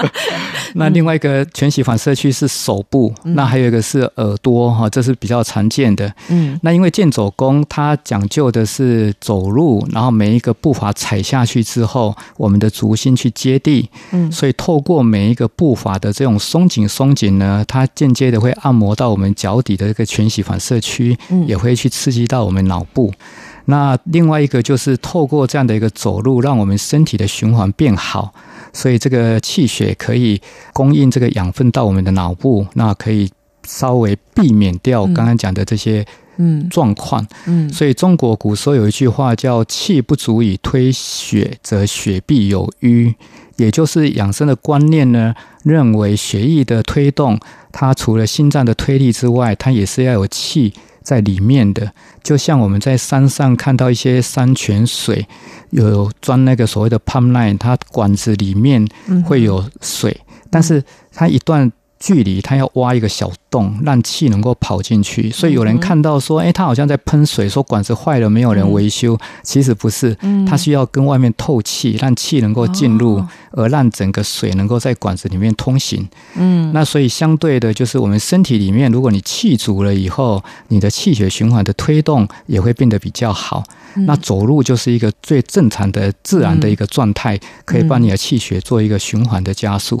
[0.74, 6.12] 那另外一个全息反射区是手部，那还有一个是耳朵哈，这是比较常见的。
[6.28, 13.32] 嗯，那因为健走功它讲究的是走路，然后每一个步伐踩下去之后，我们的足心去。
[13.38, 23.12] 接地，嗯，所以透过每一个步伐的这种松紧松紧呢，它间接的会按摩到我们脚底的这个全息反射区，嗯，也会去刺激到我们脑部。
[23.66, 28.34] 那另外一个就是透过这样的一个走路，让我们身体的循环变好，
[28.72, 33.30] 所以这个气血可以供应这个养分到我们的脑部，那可以
[33.64, 36.00] 稍微避免掉刚刚讲的这些。
[36.00, 36.06] 嗯，
[36.70, 43.14] 状况，嗯，所以中国古时候有一句话叫“气不足以推血，则血必有瘀”，
[43.56, 47.38] 也就是养生的观念呢，认为血液的推动，
[47.72, 50.72] 它除了心脏的推力之外，它也是要有气
[51.02, 51.92] 在里面的。
[52.22, 55.26] 就像我们在山上看到一些山泉水，
[55.70, 58.86] 有装那个所谓的 pump line，它管子里面
[59.24, 60.16] 会有水，
[60.50, 65.30] 但是它一段距离，它要挖一个小洞，让气能够跑进去。
[65.30, 69.18] 所以有人看到说，哎，它好像在喷水，说管子坏了，没有人维修。
[69.42, 76.08] 其实不是，它需要跟外面透气，让气能够进入，而让整个水能够在管子里面通行。
[76.36, 83.64] 嗯，那所以相对的，就是我们身体里面，如果你气足了以后，你的气血循环的推动也会变得比较好。
[84.06, 90.00] 那走路就是一个最正常的、自然的一个状态，可以帮你的气血做一个循环的加速。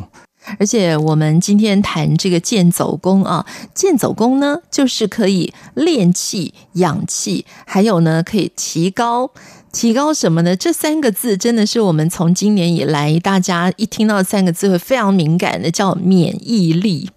[0.58, 9.30] 而且我们今天谈这个健走功啊，健走功呢，就是可以练气、养气，还有呢，可以提高
[9.72, 10.56] 提高什么呢？
[10.56, 17.10] 这三个字真的是我们从今年以来，大家一听到三个字会非常敏感的，叫免疫力。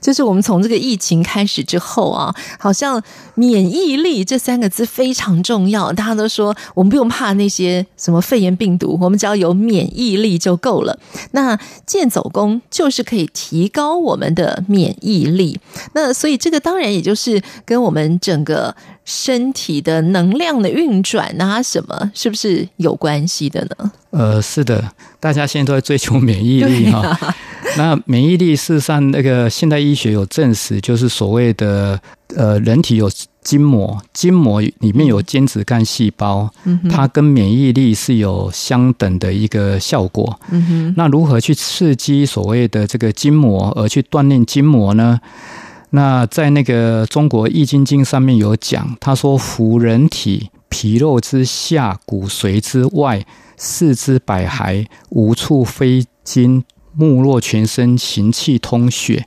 [0.00, 3.02] 就是我们从这个疫情开始之后啊，好像
[3.34, 5.92] 免疫力这三个字非常重要。
[5.92, 10.98] 大家都说我们不用怕那些什么肺炎病毒，我们只要有免疫力就够了。
[11.32, 15.58] 那健走功就是可以提高我们的免疫力。
[15.92, 18.74] 那所以这个当然也就是跟我们整个
[19.06, 23.90] 身体的能量的运转啊什么，是不是有关系的呢？
[24.10, 27.16] 呃，是的，大家现在都在追求免疫力哈。
[27.78, 31.98] 那免疫力事实上，那个现代医学有证实，就是所谓的
[32.34, 33.10] 呃，人体有
[33.42, 36.50] 筋膜，筋膜里面有间质干细胞，
[36.90, 40.38] 它跟免疫力是有相等的一个效果。
[40.50, 45.20] 嗯哼那如何去刺激所谓的这个筋膜，而去锻炼筋膜呢？
[45.90, 53.24] 那在那个中国易筋经上面有讲，他说：“服人体皮肉之下，骨髓之外，
[53.56, 56.64] 四肢百骸，无处非筋。”
[56.98, 59.26] 目若全身，行气通血，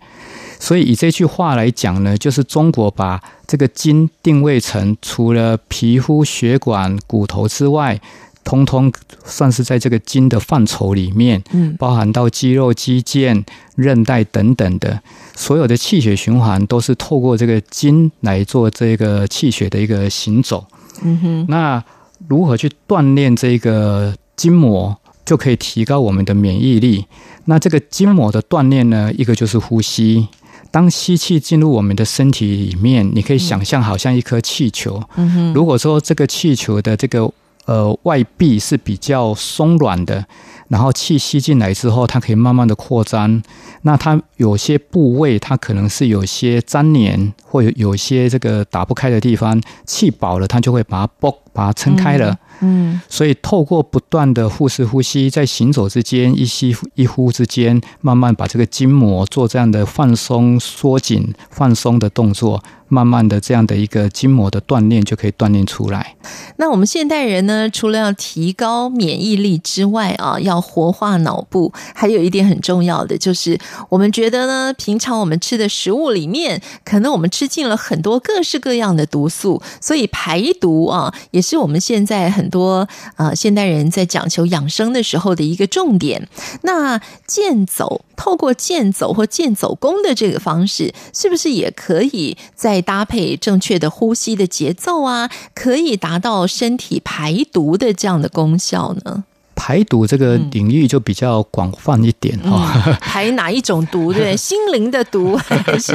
[0.59, 8.01] 所以以这句话来讲呢，就是中国把这个筋定位成除了皮肤、血管、骨头之外，
[8.43, 8.91] 通通
[9.23, 13.45] 算是在这个筋的范畴里面，嗯，包含到肌肉、肌腱、
[13.75, 14.99] 韧带等等的，
[15.39, 20.65] 所有的气血循环都是透过这个筋来做这个气血的一个行走。
[21.01, 21.81] 嗯哼，那
[22.27, 24.97] 如何去锻炼这个筋膜？
[25.25, 27.05] 就可以提高我们的免疫力。
[27.45, 30.27] 那这个筋膜的锻炼呢，一个就是呼吸。
[30.71, 35.01] 当吸气进入我们的身体里面，你可以想象好像一颗气球。
[35.15, 35.53] 嗯哼。
[35.53, 37.31] 如果说这个气球的这个
[37.69, 40.25] 呃外壁是比较松软的，
[40.69, 43.43] 然后气吸进来之后，它可以慢慢的扩张。
[43.83, 52.31] 那它有些部位，它可能是有些粘连，或有有些这个打不开的地方，气饱了，它就会把它剥，把它撑开了。
[52.31, 62.61] 嗯嗯，所以透过不断的腹式呼吸，在行走之间一吸一呼之间，慢慢把这个筋膜做这样的放松、缩紧、放松的动作。
[62.89, 66.15] 慢慢的，这样的一个筋膜的锻炼就可以锻炼出来。
[66.57, 86.27] 那我们现代人呢，除了要提高免疫力之外啊，要活化脑部，还有一点很重要的就是，我们觉得呢，平常我们吃的食物里面，可能我们吃进了很多各式各样的毒素，所以排毒啊，也是我们现在很多呃现代人在讲求养生的时候的一个重点。
[86.63, 99.25] 那健走，透过健走或健走功的这个方式，是不是也可以在搭配正确的呼吸的节奏啊，可以达到身体排毒的这样的功效呢？
[99.61, 104.13] 排毒这个领域就比较广泛一点哈、嗯，排哪一种毒？
[104.13, 105.93] 对， 心灵的毒 还是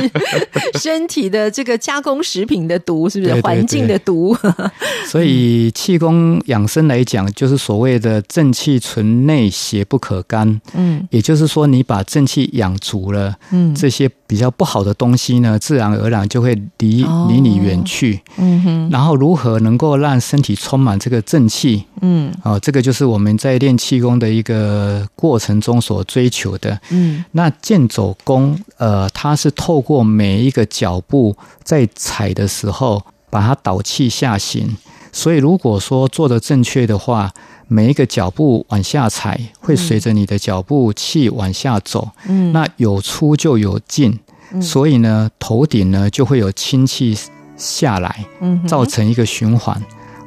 [0.78, 3.08] 身体的这个加工食品的毒？
[3.08, 4.36] 是不是环境的毒？
[5.08, 10.60] 所以气功养生来讲，就是所谓的正气存内，邪不可干。
[10.74, 18.20] 嗯，也就是说，你把正气养足了，嗯，这些比较不好的东西呢，自然而然就会离离你远去。
[18.36, 21.84] 嗯哼，然后如何能够让身体充满这个正气？
[22.02, 23.53] 嗯，哦，这个就是我们在。
[23.58, 34.76] 练气功的一个过程中所追求的，嗯，那健走功，呃，它是透过每一个脚步在踩的时候，把它导气下行。
[35.12, 37.32] 所以如果说做得正确的话，
[37.68, 44.18] 每一个脚步往下踩，会随着你的脚步气往下走，嗯，那有出就有进，
[44.60, 47.16] 所以呢，头顶呢就会有清气
[47.56, 49.80] 下来，嗯，造成一个循环。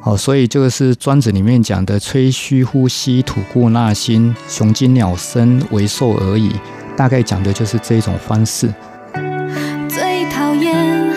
[0.08, 6.50] 哦，所以这个是《庄子》里面讲的“吹嘘呼吸，吐故纳新，雄鸡鸟声，为兽而已”，
[6.96, 8.74] 大概讲的就是这种方式。
[9.90, 11.14] 最讨厌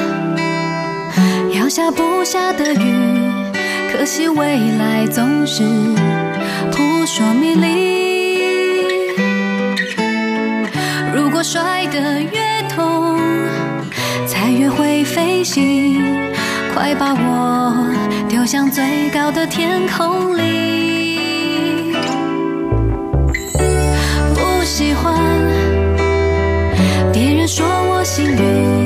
[1.55, 3.21] 要下不下的雨，
[3.93, 5.63] 可惜未来总是
[6.73, 8.89] 扑朔迷离。
[11.15, 13.17] 如果摔得越痛，
[14.27, 16.30] 才越会飞行。
[16.75, 17.75] 快把我
[18.29, 21.93] 丢向最高的天空里！
[24.35, 25.15] 不喜欢
[27.13, 28.80] 别人说我幸运，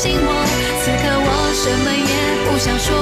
[0.00, 0.30] 信我
[0.80, 2.97] 此刻我什么也不想说。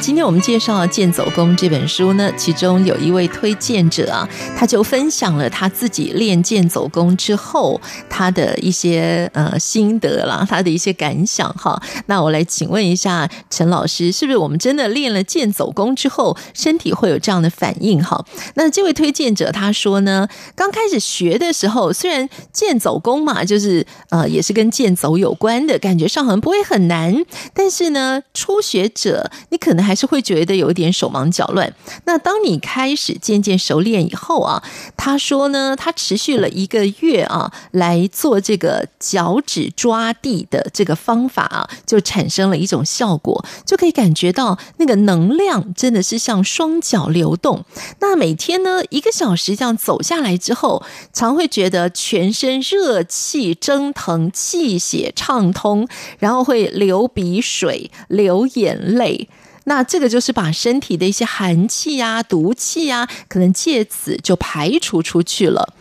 [0.00, 7.80] 今天我们介绍《剑走弓》这本书呢，其中有一位推荐者啊，他就分享了他自己练剑走弓之后
[8.16, 11.82] 他的一些呃心得啦，他的一些感想哈。
[12.06, 18.24] 那我来请问一下陈老师，是不是我们真的练了剑走功之后，身体会有这样的反应哈？
[18.54, 27.12] 那这位推荐者他说呢，刚开始学的时候，虽然剑走功嘛，就是呃也是跟剑走有关的，感觉上好像不会很难，
[27.52, 29.58] 但是呢，初学者你。
[29.64, 31.74] 可能还是会觉得有一点手忙脚乱。
[32.04, 34.62] 那当你开始渐渐熟练以后啊，
[34.94, 47.64] 他说呢，他持续了一个月啊，来做这个脚趾抓地的这个方法啊，就产生了一种效果，就可以感觉到那个能量真的是像双脚流动。
[48.00, 50.82] 那每天呢，一个小时这样走下来之后，
[51.12, 55.86] 常会觉得全身热气蒸腾，气血畅通，
[56.18, 59.28] 然后会流鼻水、流眼泪。
[59.66, 65.72] 那这个就是把身体的一些寒气啊、毒气啊，可能借此就排除出去了。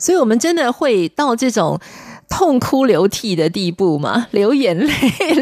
[0.00, 1.78] 所以，我们真的会到这种
[2.28, 4.28] 痛哭流涕的地步吗？
[4.30, 4.92] 流眼泪、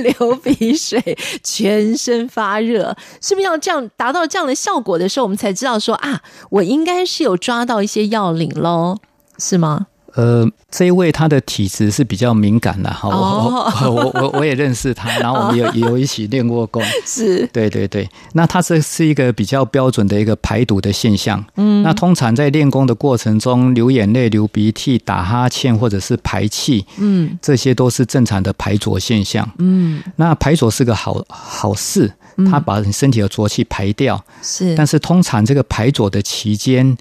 [0.02, 8.98] 流鼻水、全身发热，是不是要这样达到这样的效果的时候，我们才知道说啊，我应该是有抓到一些要领喽，
[9.38, 9.86] 是吗？
[10.18, 18.08] 呃，这一位他的体质是比较敏感的哈，我我我我也认识他，然后我们也 也有一起练过功，是，对对对。
[18.32, 32.12] 那他这是一个比较标准的一个排毒的现象，嗯，那通常在练功的过程中，流眼泪、流鼻涕、打哈欠或者是排气，嗯，这些都是正常的排浊现象，嗯，那排浊是个好好事，
[32.50, 36.98] 它把你身体的浊气排掉，是，但是通常这个排浊的期间。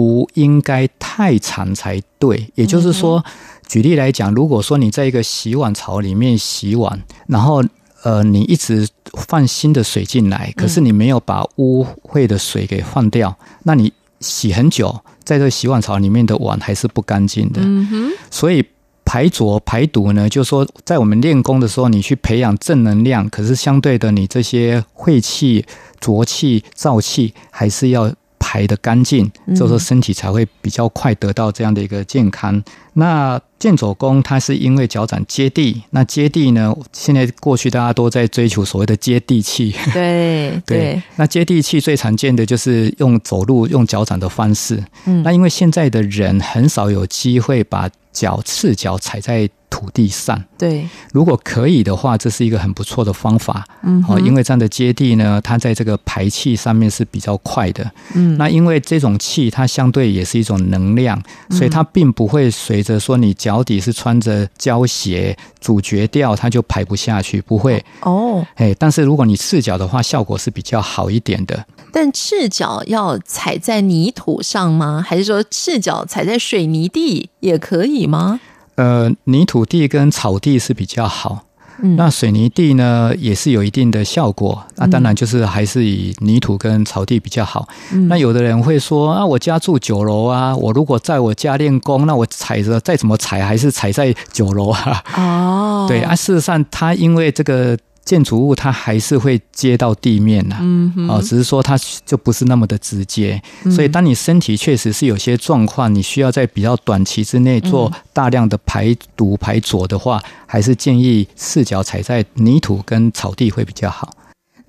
[0.00, 3.22] 不应该太长才对，也就是说，
[3.68, 7.62] 举例来讲，如果说你在一个洗碗槽里面洗碗，然后
[8.02, 17.60] 呃，你一直放新的水进来，可是你没有把污秽的水给换掉，那你洗很久，在这个洗碗槽里面的碗还是不干净的。
[17.62, 18.10] 嗯哼。
[18.30, 18.64] 所以
[19.04, 25.66] 排浊排毒呢，就是说在我们练功的时候，你去培养正能量，可是相对的，你这些晦气、
[26.00, 28.10] 浊气、燥气还是要。
[28.50, 32.56] 排的干净，就是说身体才会比较快得到这样的一个健康。
[32.56, 35.80] 嗯、那健走功，它是因为脚掌接地。
[35.90, 36.74] 那接地呢？
[36.92, 39.72] 现在过去大家都在追求所谓的接地气。
[39.94, 41.02] 对 对，对。
[41.14, 44.82] 那接地气最常见的就是用走路用脚掌的方式。
[45.04, 45.22] 嗯。
[45.22, 49.48] 那因为现在的人很少有机会把脚赤脚踩在
[49.80, 61.18] 土地上，对，如果可以的话，这是一个很不错的方法，嗯，好，因为这样的接地呢，它在这个排气上面是比较快的，嗯，那因为这种气它相对也是一种能量，
[61.48, 71.64] 所以它并不会随着说你脚底是穿着胶鞋阻绝掉，它就排不下去，不会，哦，哎，但是如果你赤脚的话，效果是比较好一点的。
[71.90, 75.02] 但赤脚要踩在泥土上吗？
[75.04, 78.38] 还是说赤脚踩在水泥地也可以吗？
[78.80, 81.44] 呃，泥土地跟草地是比较好，
[81.82, 84.64] 嗯，那水泥地呢也是有一定的效果。
[84.76, 87.68] 那当然就是还是以泥土跟草地比较好。
[87.92, 95.02] 嗯，那有的人会说啊，我家住九楼啊，我如果在我家练功，那我踩着再怎么踩还是踩在九楼啊。
[95.14, 97.76] 哦，对啊，事实上它因为这个。
[98.04, 103.40] 建筑物它还是会接到地面呐，嗯哼，啊，只是说它就不是那么的直接，
[103.70, 114.10] 所以当你身体确实是有些状况，你需要在比较短期之内做大量的排毒排浊的话，还是建议赤脚踩在泥土跟草地会比较好。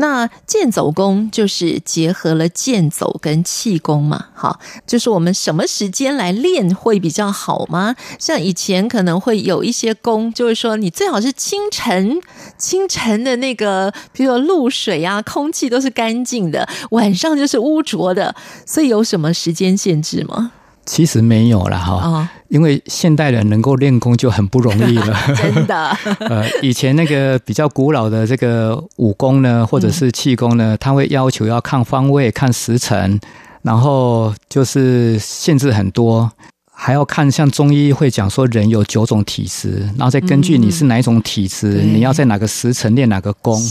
[0.02, 7.96] 那剑走功就是结合了剑走跟气功嘛，好，就是我们什么时间来练会比较好吗？
[8.18, 12.20] 像以前可能会有一些功，就是说你最好是清晨，
[12.58, 18.36] 清晨的那个，比如说露水啊，空气都是干净的，晚上就是污浊的，
[18.66, 20.52] 所以有什么时间限制吗？
[20.86, 25.98] 其实没有了哈，哦、因为现代人能够练功就很不容易了， 真的。
[26.28, 33.20] 呃，以前那个比较古老的这个武功呢，或者是气功呢，他会要求要看方位、看时辰，
[33.62, 36.30] 然后就是限制很多，
[36.74, 43.62] 还要看像中医会讲说人有九种体质，然后再根据你是哪一种体质，嗯、你要在哪个时辰练哪个功。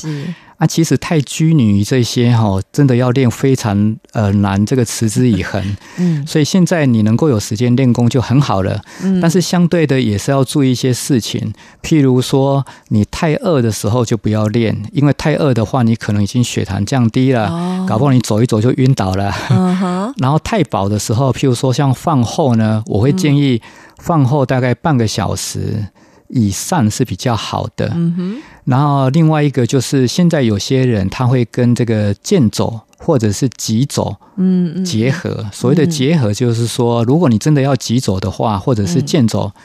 [0.60, 5.76] 啊，其实太拘泥于这些哈，真的要练非常呃难，这个持之以恒。
[5.96, 8.78] 嗯，所以现在你能够有时间练功就很好了。
[9.02, 19.34] 嗯，但是相对的也是要注意一些事情，譬如说你太饿的时候就不要练，因为太饿的话，你可能已经血糖降低了，哦，搞不好你走一走就晕倒了。
[20.20, 23.62] 然后太饱的时候，譬如说像饭后呢，我会建议
[23.96, 25.86] 饭后大概半个小时。
[26.30, 27.90] 以上是比较好的。
[27.94, 28.42] 嗯哼。
[28.64, 35.30] 然后另外一个就是，现在有些人他会跟这个健走或者是急走，嗯，结合。
[35.38, 39.62] 嗯、所谓的结合，就是说，如果你真的要急走的话，或者是健走，嗯、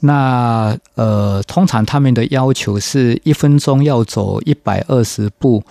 [0.00, 5.62] 那呃，通常他们的要求是一分钟要走一百二十步。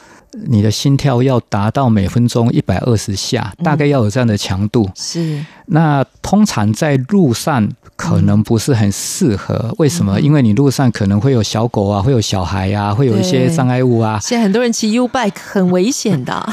[0.47, 4.83] 你的心跳要达到每分钟一百二十下，大概要有这样的强度。
[4.85, 5.45] 嗯、是。
[5.67, 10.19] 那通常在路上可能不是很适合，嗯、为什么？
[10.21, 14.19] 因为你路上可能会有小狗啊，会有小孩啊，会有一些障碍物啊。
[14.21, 16.47] 现在很多人骑 U bike 很危险的。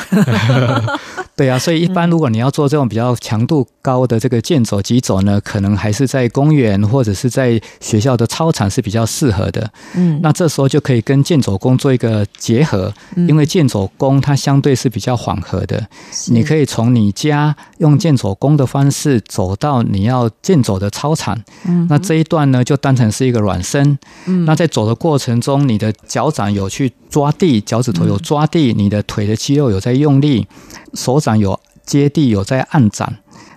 [1.35, 9.69] 对啊，所以一般如果你要做这种比较强度高的这个健走、疾走呢，可能还是在公园或者是在学校的操场是比较适合的。
[9.95, 15.89] 嗯，那这时候就可以跟健走工做一个结合，因为健走工它相对是比较缓和的，
[16.27, 21.43] 你可以从你家用健走工的方式走到你要健走的操场。
[21.65, 23.99] 嗯，那这一段呢就当成是一个软身。
[24.27, 30.47] 嗯，那在走的过程中，你的脚掌有去抓地，脚趾头有抓地，你的腿的肌肉有在用力。
[30.93, 33.11] 手掌有接地，有在按掌，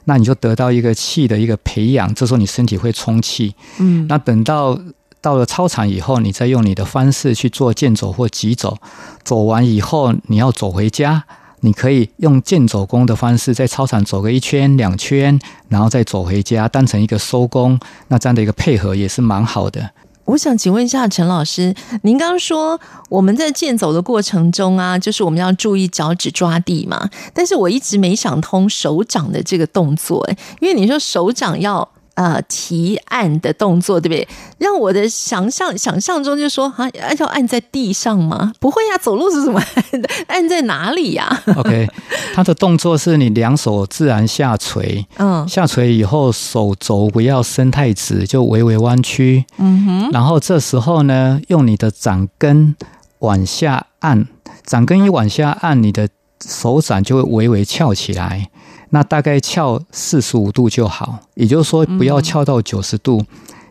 [0.06, 2.16] 那你就得到一个气的一个培养。
[2.16, 3.54] 这时候你身体会充气。
[3.80, 4.80] 嗯，那等到
[5.26, 8.78] 到了操场以后，你再用你的方式去做健走或疾走。
[9.24, 11.24] 走完以后，你要走回家，
[11.62, 17.80] 你可以用健走功的方式在操场走个一圈两圈，然后再走回家，当成一个收工。
[18.10, 19.90] 那这样的一个配合也是蛮好的。
[20.26, 21.74] 我想请问一下陈老师，
[22.04, 27.10] 您刚刚说我们在健走的过程中啊，就是我们要注意脚趾抓地嘛？
[27.34, 30.24] 但是我一直没想通手掌的这个动作，
[30.60, 31.90] 因为你说手掌要。
[32.16, 34.28] 呃，提案的动作，对不对？
[34.58, 36.90] 让我的想象想象中就说啊，
[37.20, 38.54] 要按在地上吗？
[38.60, 39.62] 不会呀，走路是怎么
[39.92, 40.10] 按的？
[40.28, 41.88] 按在哪里呀？OK，
[42.34, 50.10] 它的动作是你两手自然下垂，嗯，下垂以后手肘不要伸太直，就微微弯曲，嗯哼。
[50.12, 52.76] 然后这时候呢，用你的掌根
[53.20, 54.26] 往下按，
[54.64, 56.08] 掌根一往下按，你的
[56.46, 58.50] 手掌就会微微翘起来。
[58.96, 63.22] 那大概翘四十五度就好，也就是说不要翘到九十度，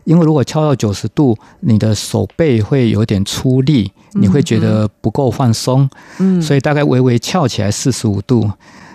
[0.03, 5.89] 因为如果翘到九十度，你的手背会有点出力，你会觉得不够放松。
[6.19, 8.47] 嗯，所以大概微微翘起来四十五度，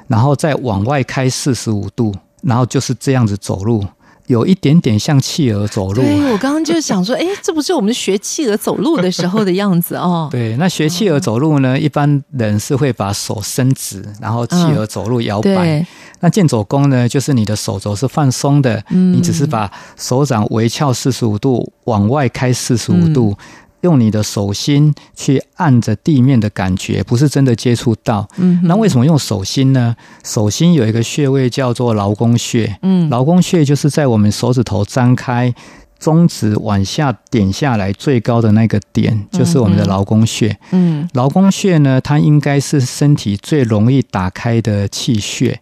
[0.07, 2.15] 然后再往外开四十五度，
[2.45, 3.85] 然后就是这样子走路。
[4.31, 6.03] 有一点点像企鹅走路。
[6.03, 10.29] 对，我刚刚就想说，哎，这不是我们学企鹅走路的时候的样子哦。
[10.33, 15.85] 对，那学企鹅走路呢，一般人是会把手伸直，然后企鹅走路摇摆。
[16.21, 23.37] 那健走功呢，就是你的手肘是放松的，你只是把手掌微翘四十五度，往外开四十五度。
[23.83, 28.29] 用你的手心去按着地面的感觉，不是真的接触到。
[28.37, 29.97] 嗯，那为什么用手心呢？
[30.25, 32.79] 手心有一个穴位叫做劳宫穴。
[32.83, 35.55] 嗯，劳宫穴就是在我们手指头张开，
[35.99, 40.57] 中指往下点下来最高的那个点，就是我们的劳宫穴。
[40.73, 45.61] 嗯，劳宫穴呢，它应该是身体最容易打开的气穴。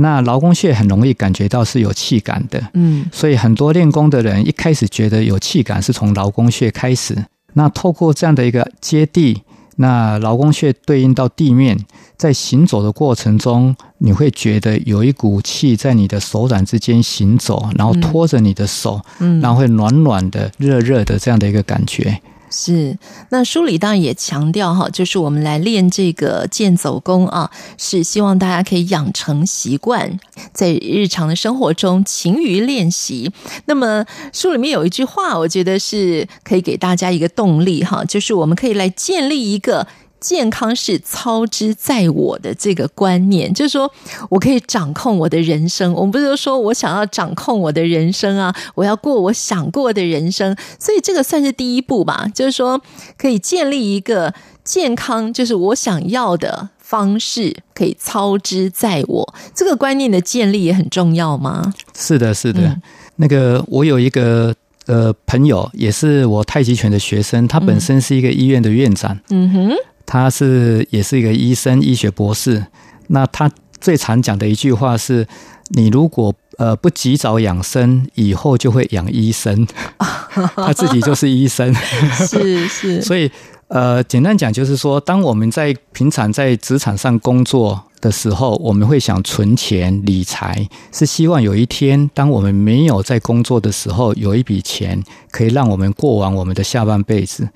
[0.00, 2.62] 那劳宫穴很容易感觉到是有气感的。
[2.74, 7.16] 嗯，所以很多练功的人一开始觉得有气感，是从劳宫穴开始。
[7.58, 9.42] 那透过这样的一个接地，
[9.76, 11.76] 那劳宫穴对应到地面，
[12.16, 22.20] 在行走的过程中，你会觉得有一股气在你的手掌之间行走，然后拖着你的手，嗯，然后会暖暖的、热热的这样的一个感觉。
[22.50, 22.98] 是，
[23.30, 30.18] 那书里当然也强调哈，就是我们来练这个健走功啊，是希望大家可以养成习惯，
[30.52, 33.30] 在日常的生活中勤于练习。
[33.66, 39.86] 那么书里面有一句话，我觉得是可以给大家一个动力哈，就是我们可以来建立一个。
[40.20, 43.90] 健康是操之在我的这个观念，就是说
[44.28, 45.92] 我可以掌控我的人生。
[45.92, 50.56] 我们不是说我想要掌控我的人生啊，我要过我想过的人生。
[50.78, 52.80] 所以这个算是第一步吧，就是说
[53.16, 59.34] 可以建立一个健康，就是我想要的方式，可以操之在我。
[59.54, 61.72] 这个观念的建立也很重要吗？
[61.96, 62.62] 是的，是的。
[62.62, 62.82] 嗯、
[63.16, 64.54] 那个我有一个
[64.86, 69.18] 呃朋友，也是我太极拳的学生，他本身是一个医院的院长。
[69.30, 69.72] 嗯哼。
[70.08, 72.64] 他是也是一个医生，医学博士。
[73.08, 75.28] 那他最常讲的一句话是：
[75.74, 79.66] 你如果呃不及早养生，以后就会养医生。
[80.56, 83.02] 他自己就是医生，是是。
[83.04, 83.30] 所以
[83.68, 97.46] 呃，简单讲就是说，当我们在平常在职场上工作的时候，我们会想存钱理财，是希望有一天，当我们没有在工作的时候，有一笔钱可以让我们过完我们的下半辈子。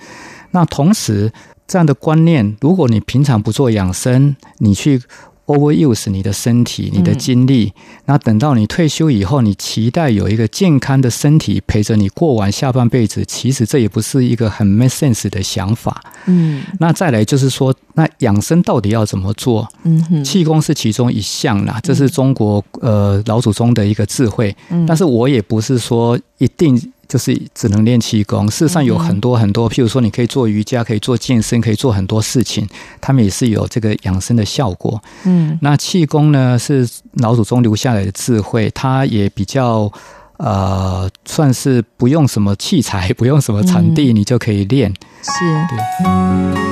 [0.51, 1.33] 那同时，
[1.73, 5.01] 这样的观念，如果你平常不做养生，你去
[5.47, 7.73] overuse 你的身体、你的精力，
[8.05, 15.99] 那、嗯、等到你退休以后，你期待有一个健康的身体陪着你过完下半辈子，其实这也不是一个很 make sense 的想法。
[16.27, 19.67] 嗯，那再来就是说，那养生到底要怎么做？
[19.85, 24.55] 嗯哼，气功是其中一项啦，这是中国呃老祖宗的一个智慧。
[24.69, 26.92] 嗯，但是我也不是说一定。
[27.13, 32.67] 就是只能练气功，事实上有很多很多，譬如说你可以做瑜伽，可以做健身，可以做很多事情，
[33.03, 34.99] 他们也是有这个养生的效果。
[35.25, 39.93] 嗯，那气功呢是老祖宗留下来的智慧，它也比较
[40.39, 44.91] 呃，算是不用什么器材， 不用什么场地，你就可以练。
[45.21, 45.31] 是，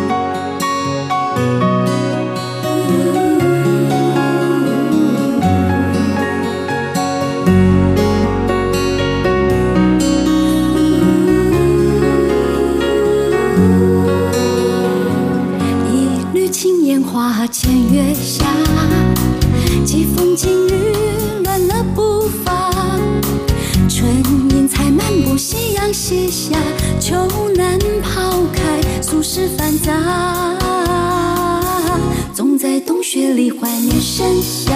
[0.08, 0.19] 对。
[17.40, 18.44] 花前月下
[19.82, 20.94] 季风惊雨
[21.42, 22.70] 乱了步伐。
[23.88, 24.06] 春
[24.50, 26.58] 阴才漫步，夕阳西下
[27.00, 27.16] 秋
[27.56, 29.90] 难抛开俗世繁杂，
[32.34, 34.74] 总在洞穴里怀念盛夏。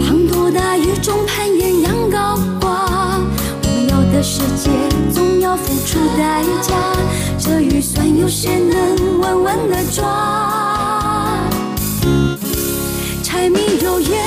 [0.00, 3.20] 滂沱大雨中攀岩仰高挂，
[3.64, 4.70] 我们要的世界
[5.12, 6.74] 总要付出代价，
[7.38, 11.07] 这预算有谁能稳稳的抓？
[13.48, 14.22] 柴米油盐。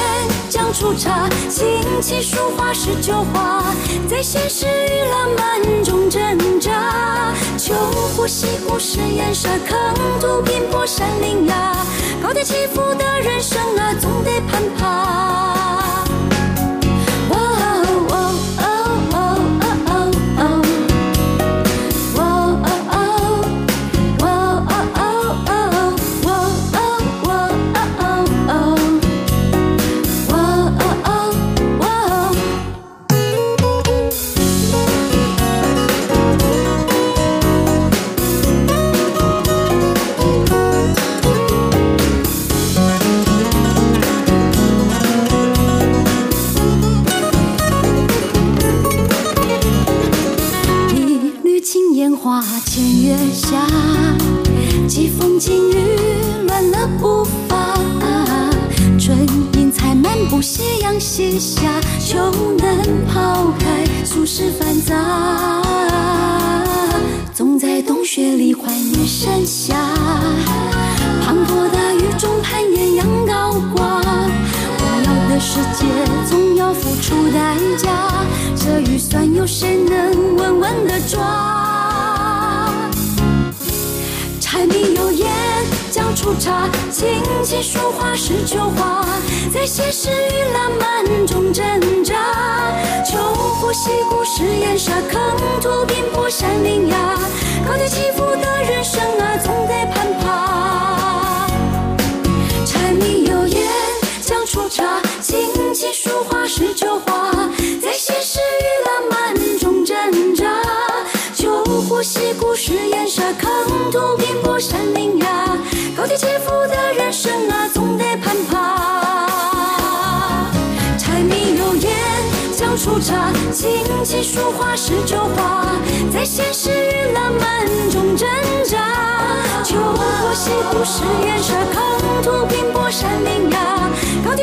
[0.50, 3.64] 酱醋茶，琴棋书画诗酒花，
[4.10, 7.32] 在现实与浪漫中挣扎。
[7.56, 7.74] 秋
[8.16, 9.78] 呼吸，故事烟沙，坑
[10.20, 11.86] 土拼搏山岭崖，
[12.24, 16.01] 高低起伏的人生啊，总得攀爬。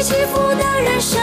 [0.08, 1.17] 幸福的人生。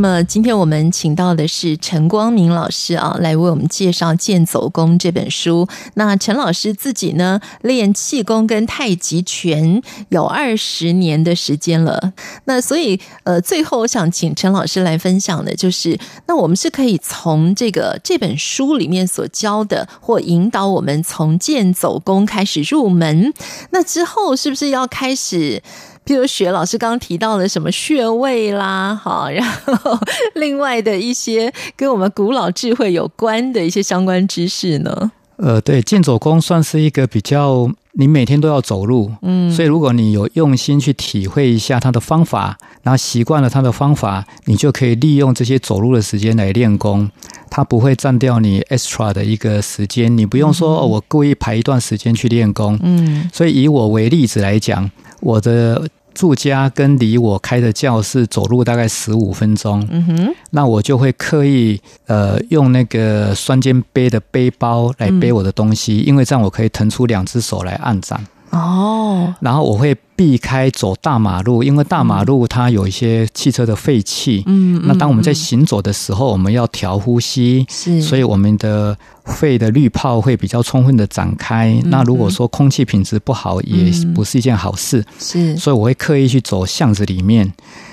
[0.00, 5.68] 那么今天我们请到的是陈光明老师啊，来为我们介绍《剑走功》这本书。
[5.92, 12.14] 那陈老师自己呢，练气功跟太极拳有二十年的时间了。
[12.44, 23.34] 那所以呃，最后我想请陈老师来分享的，就是那我们是可以从这个这本书里面所教的，或引导我们从剑走功开始入门。
[23.68, 25.62] 那之后是不是要开始？
[26.10, 29.46] 譬如学老师刚刚提到的什么穴位啦，哈， 然
[29.76, 29.96] 后
[30.34, 35.12] 另外的一些跟我们古老智慧有关的一些相关知识呢？
[35.36, 47.08] 呃，对，健走功算是一个比较，你每天都要走路，嗯，所以如果你有用心去体会一下它的方法，然后习惯了它的方法，你就可以利用这些走路的时间来练功，
[47.48, 54.90] 它不会占掉你 extra 的一个时间，你不用说、嗯哦、我故意排一段时间去练功，嗯，所以以我为例子来讲，
[55.20, 55.88] 我的。
[56.14, 68.20] 住家跟离我开的教室走路大概十五分钟，嗯哼，那我就会刻意呃用那个双肩背的背包来背我的东西，因为这样我可以腾出两只手来按掌。
[68.50, 74.42] 哦，然后我会避开走大马路，因为大马路它有一些汽车的废气。
[74.46, 81.80] 嗯，那当我们在行走的时候，我们要调呼吸，是，所以我们的肺的滤泡会比较充分的展开。
[81.84, 85.04] 那如果说空气品质不好，也不是一件好事。
[85.18, 87.52] 是，所以我会刻意去走巷子里面。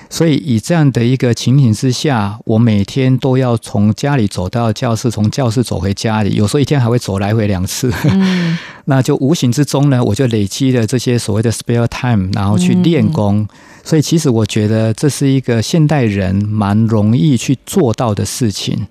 [0.09, 7.91] 所以以这样的一个情形之下，我每天都要从家里走到教室，从教室走回家里，有时候一天还会走来回两次。
[8.05, 13.39] 嗯， 那就无形之中呢，我就累积了这些所谓的 spare time，然后去练功。
[13.39, 13.47] 嗯，
[13.83, 18.87] 所以其实我觉得这是一个现代人蛮容易去做到的事情。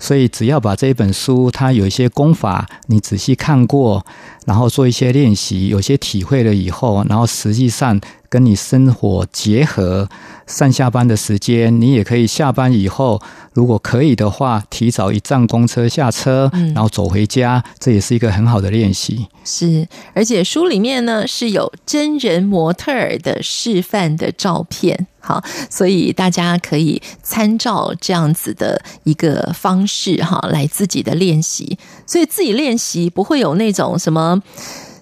[0.00, 4.04] 所以只要把这一本书，它有一些功法，你仔细看过，
[4.44, 7.98] 然后做一些练习，有些体会了以后，然后实际上。
[8.28, 10.08] 跟你生活结合，
[10.46, 13.20] 上下班的时间，你也可以下班以后，
[13.54, 19.26] 如果可以的话，提早一站公车下车，然后走回家，嗯，这也是一个很好的练习。
[19.44, 31.78] 是，而且书里面呢是有真人模特儿的示范的照片，好，所以大家可以参照这样子的一个方式哈，来自己的练习。
[32.06, 34.42] 所以自己练习不会有那种什么。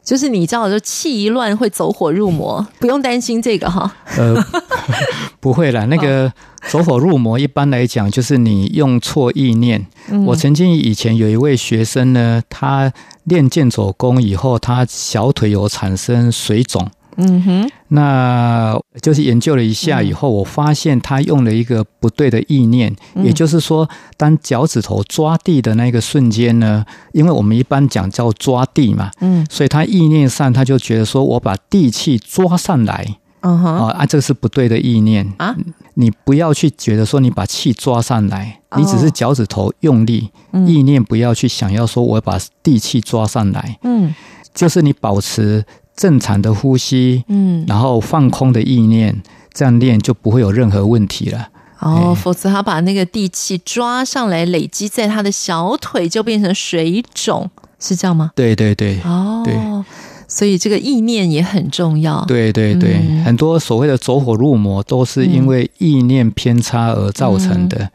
[0.07, 3.92] 就是你知道，就气一乱会走火入魔， 不用担心这个哈。
[4.16, 4.36] 呃，
[5.40, 6.32] 不会啦，那个
[6.68, 9.84] 走火入魔，一般来讲就是你用错意念。
[10.09, 10.24] 嗯。
[10.26, 12.92] 我曾经以前有一位学生呢，他
[13.24, 16.88] 练剑走功以后，他小腿有产生水肿。
[17.16, 22.94] 嗯哼，那就是研究了一下以后，我发现他用了一个不对的意念，
[23.24, 23.88] 也就是说，
[24.18, 35.26] 当脚趾头抓地的那个瞬间呢，因为我们一般讲叫抓地嘛，嗯，所以他意念上他就觉得说我把地气抓上来，嗯哼，啊，这个是不对的意念。
[35.38, 35.56] 啊，
[35.94, 40.28] 你不要去觉得说你把气抓上来，你只是脚趾头用力，
[40.66, 44.14] 意念不要去想要说我把地气抓上来，嗯，
[44.54, 45.64] 就是你保持。
[45.97, 49.22] 正常的呼吸，嗯，然后放空的意念，
[49.53, 51.49] 这样练就不会有任何问题了。
[51.80, 58.30] 哦，否则他把那个地气抓上来，累积在他的小腿，就变成水肿，是这样吗？
[58.34, 59.01] 对对对。
[59.05, 59.55] 哦，对，
[60.26, 62.24] 所以这个意念也很重要。
[62.24, 67.78] 对对对，嗯，很多所谓的走火入魔，都是因为意念偏差而造成的。
[67.78, 67.90] 嗯，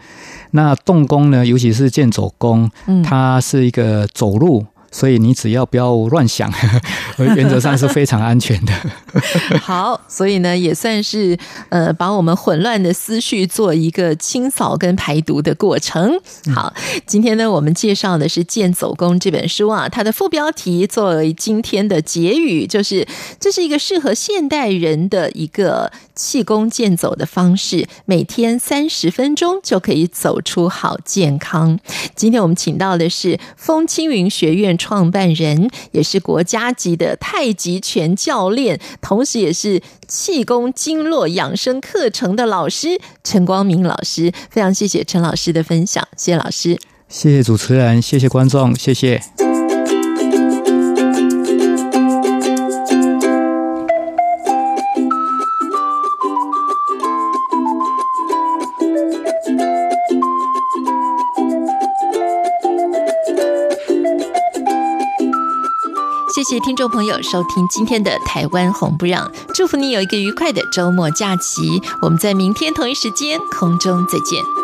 [0.51, 2.69] 那动功呢，尤其是健走功，
[3.03, 4.65] 它是一个走路。
[4.91, 6.51] 所以你只要不要乱想，
[7.17, 8.73] 原则上是非常安全的。
[9.59, 11.37] 好，所以呢，也算是
[11.69, 16.19] 呃，把我们混乱的思绪做一个清扫跟排毒的过程。
[16.53, 16.73] 好，
[17.05, 23.07] 今天呢，我们介绍的是《剑走功》这本书啊，它的副标题作为今天的结语，就是
[23.39, 31.79] 这是一个适合现代人的一个气功健走的方式，每天三十分钟就可以走出好健康。
[32.13, 34.77] 今天我们请到的是风轻云学院。
[34.81, 44.31] 创办人也是国家级的太极拳教练，同时也是气功经络养生课程的老师陈光明老师。
[44.49, 49.50] 非常谢谢陈老师的分享，谢谢老师，谢谢主持人，谢谢观众，谢谢。
[66.51, 69.25] 谢谢听众朋友收听今天的《台湾红不让》，
[69.55, 71.81] 祝福你有一个愉快的周末假期。
[72.01, 74.60] 我们在明天同一时间空中再见。